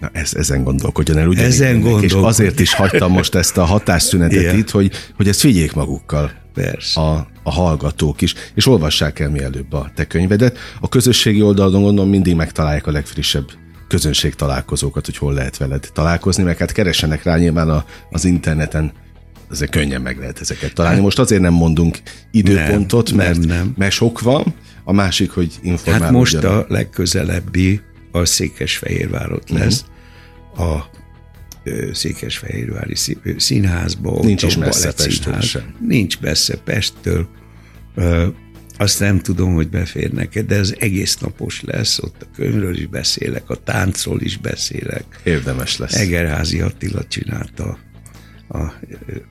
Na, 0.00 0.10
ez, 0.12 0.34
ezen 0.34 0.64
gondolkodjon 0.64 1.18
el, 1.18 1.28
ugye? 1.28 1.44
Ezen 1.44 1.80
gondolkodjon. 1.80 2.20
És 2.20 2.26
azért 2.26 2.60
is 2.60 2.74
hagytam 2.74 3.12
most 3.12 3.34
ezt 3.34 3.56
a 3.56 3.64
hatásszünetet 3.64 4.42
yeah. 4.42 4.58
itt, 4.58 4.70
hogy, 4.70 4.92
hogy 5.16 5.28
ezt 5.28 5.40
figyék 5.40 5.72
magukkal. 5.72 6.32
Persze. 6.54 7.00
A, 7.00 7.26
a 7.42 7.50
hallgatók 7.50 8.20
is, 8.20 8.34
és 8.54 8.66
olvassák 8.66 9.18
el 9.18 9.30
mielőbb 9.30 9.72
a 9.72 9.90
te 9.94 10.06
könyvedet. 10.06 10.58
A 10.80 10.88
közösségi 10.88 11.42
oldalon 11.42 11.82
gondolom 11.82 12.10
mindig 12.10 12.34
megtalálják 12.34 12.86
a 12.86 12.90
legfrissebb 12.90 13.50
közönség 13.88 14.34
találkozókat, 14.34 15.04
hogy 15.04 15.16
hol 15.16 15.34
lehet 15.34 15.56
veled 15.56 15.88
találkozni, 15.92 16.42
meg 16.42 16.58
hát 16.58 16.72
keresenek 16.72 17.22
rá 17.22 17.36
nyilván 17.36 17.68
a, 17.68 17.84
az 18.10 18.24
interneten 18.24 18.92
ezek 19.52 19.68
könnyen 19.68 20.00
meg 20.00 20.18
lehet 20.18 20.40
ezeket 20.40 20.74
találni. 20.74 21.00
Most 21.00 21.18
azért 21.18 21.40
nem 21.40 21.52
mondunk 21.52 21.98
időpontot, 22.30 23.06
nem, 23.08 23.16
mert, 23.16 23.38
nem, 23.38 23.48
nem. 23.48 23.74
mert 23.76 23.92
sok 23.92 24.20
van, 24.20 24.54
a 24.84 24.92
másik, 24.92 25.30
hogy 25.30 25.58
informálódjanak. 25.62 26.44
Hát 26.44 26.52
most 26.52 26.68
a 26.68 26.72
legközelebbi 26.74 27.80
a 28.12 28.24
Székesfehérvárot 28.24 29.42
uh-huh. 29.42 29.58
lesz, 29.58 29.84
a 30.56 30.90
Székesfehérvári 31.92 32.94
színházba. 33.36 34.20
Nincs 34.22 34.42
is 34.42 34.56
messze 34.56 34.92
Pesttől 34.92 35.40
sem. 35.40 35.74
Nincs 35.86 36.20
messze 36.20 36.56
Pesttől. 36.56 37.28
Azt 38.78 39.00
nem 39.00 39.20
tudom, 39.20 39.54
hogy 39.54 39.68
beférnek 39.68 40.44
de 40.44 40.54
ez 40.54 40.74
egész 40.78 41.16
napos 41.16 41.60
lesz, 41.60 41.98
ott 41.98 42.22
a 42.22 42.26
könyvről 42.34 42.76
is 42.76 42.86
beszélek, 42.86 43.50
a 43.50 43.56
táncról 43.56 44.20
is 44.20 44.36
beszélek. 44.36 45.04
Érdemes 45.22 45.76
lesz. 45.76 45.94
Egerházi 45.94 46.60
Attila 46.60 47.04
csinálta 47.08 47.78
a, 48.52 48.72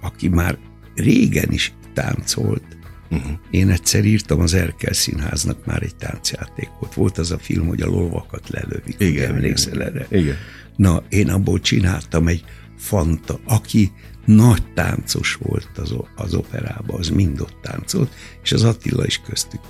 aki 0.01 0.27
már 0.27 0.57
régen 0.95 1.51
is 1.51 1.73
táncolt. 1.93 2.77
Uh-huh. 3.09 3.31
Én 3.51 3.69
egyszer 3.69 4.05
írtam 4.05 4.39
az 4.39 4.53
Erkel 4.53 4.93
Színháznak 4.93 5.65
már 5.65 5.83
egy 5.83 5.95
táncjátékot. 5.95 6.93
Volt 6.93 7.17
az 7.17 7.31
a 7.31 7.37
film, 7.37 7.67
hogy 7.67 7.81
a 7.81 7.87
lovakat 7.87 8.49
lelövik. 8.49 8.95
Igen, 8.97 9.33
emlékszel 9.33 9.73
igen. 9.73 9.87
erre? 9.87 10.07
Igen. 10.09 10.35
Na, 10.75 11.03
én 11.09 11.29
abból 11.29 11.59
csináltam 11.59 12.27
egy 12.27 12.43
fanta, 12.77 13.39
aki 13.45 13.91
nagy 14.25 14.73
táncos 14.73 15.37
volt 15.41 15.77
az, 15.77 15.95
az 16.15 16.33
operában, 16.33 16.99
az 16.99 17.09
mind 17.09 17.41
ott 17.41 17.57
táncolt, 17.61 18.13
és 18.43 18.51
az 18.51 18.63
Attila 18.63 19.05
is 19.05 19.21
köztük. 19.27 19.61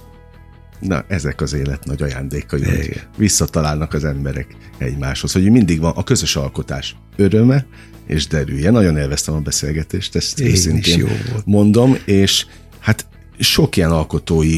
Na, 0.81 1.05
ezek 1.07 1.41
az 1.41 1.53
élet 1.53 1.85
nagy 1.85 2.01
ajándékai, 2.01 2.63
hogy 2.63 3.01
visszatalálnak 3.17 3.93
az 3.93 4.03
emberek 4.03 4.55
egymáshoz, 4.77 5.31
hogy 5.31 5.51
mindig 5.51 5.79
van 5.79 5.91
a 5.95 6.03
közös 6.03 6.35
alkotás 6.35 6.95
öröme, 7.15 7.65
és 8.07 8.27
derülje. 8.27 8.71
Nagyon 8.71 8.97
élveztem 8.97 9.33
a 9.33 9.39
beszélgetést, 9.39 10.15
ezt 10.15 10.39
Én 10.39 10.51
őszintén 10.51 10.99
jó 10.99 11.07
volt. 11.07 11.45
mondom, 11.45 11.97
és 12.05 12.45
hát 12.79 13.05
sok 13.39 13.77
ilyen 13.77 13.91
alkotói 13.91 14.57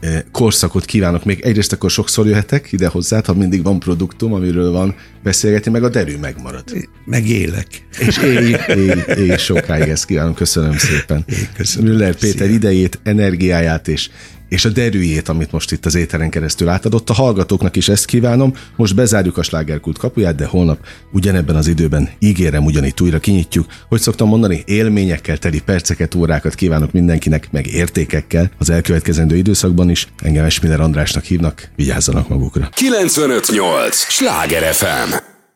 eh, 0.00 0.22
korszakot 0.32 0.84
kívánok 0.84 1.24
még. 1.24 1.40
Egyrészt 1.40 1.72
akkor 1.72 1.90
sokszor 1.90 2.26
jöhetek 2.26 2.72
ide 2.72 2.86
hozzá, 2.86 3.20
ha 3.26 3.34
mindig 3.34 3.62
van 3.62 3.78
produktum, 3.78 4.32
amiről 4.32 4.70
van 4.70 4.94
beszélgetni, 5.22 5.70
meg 5.70 5.84
a 5.84 5.88
derű 5.88 6.16
megmarad. 6.16 6.64
Meg 7.04 7.28
élek. 7.28 7.66
És 7.98 8.18
élj, 8.18 8.56
élj, 8.68 9.00
élj 9.16 9.36
sokáig 9.36 9.88
ezt 9.88 10.04
kívánom. 10.04 10.34
Köszönöm 10.34 10.76
szépen. 10.78 11.24
Én 11.28 11.48
köszönöm. 11.56 11.90
Müller 11.92 12.14
Péter 12.16 12.46
Szia. 12.46 12.54
idejét, 12.56 13.00
energiáját 13.02 13.88
és 13.88 14.10
és 14.52 14.64
a 14.64 14.68
derűjét, 14.68 15.28
amit 15.28 15.52
most 15.52 15.72
itt 15.72 15.86
az 15.86 15.94
éteren 15.94 16.30
keresztül 16.30 16.68
átadott. 16.68 17.10
A 17.10 17.12
hallgatóknak 17.12 17.76
is 17.76 17.88
ezt 17.88 18.04
kívánom. 18.04 18.54
Most 18.76 18.94
bezárjuk 18.94 19.36
a 19.36 19.42
slágerkult 19.42 19.98
kapuját, 19.98 20.34
de 20.34 20.46
holnap 20.46 20.78
ugyanebben 21.12 21.56
az 21.56 21.66
időben 21.66 22.10
ígérem 22.18 22.64
ugyanitt 22.64 23.00
újra 23.00 23.18
kinyitjuk. 23.18 23.66
Hogy 23.88 24.00
szoktam 24.00 24.28
mondani, 24.28 24.62
élményekkel 24.66 25.38
teli 25.38 25.60
perceket, 25.60 26.14
órákat 26.14 26.54
kívánok 26.54 26.92
mindenkinek, 26.92 27.48
meg 27.50 27.66
értékekkel 27.66 28.50
az 28.58 28.70
elkövetkezendő 28.70 29.36
időszakban 29.36 29.90
is. 29.90 30.08
Engem 30.18 30.44
Esmiller 30.44 30.80
Andrásnak 30.80 31.24
hívnak, 31.24 31.68
vigyázzanak 31.76 32.28
magukra. 32.28 32.68
958! 32.74 33.96
Sláger 33.96 34.74
FM! 34.74 35.31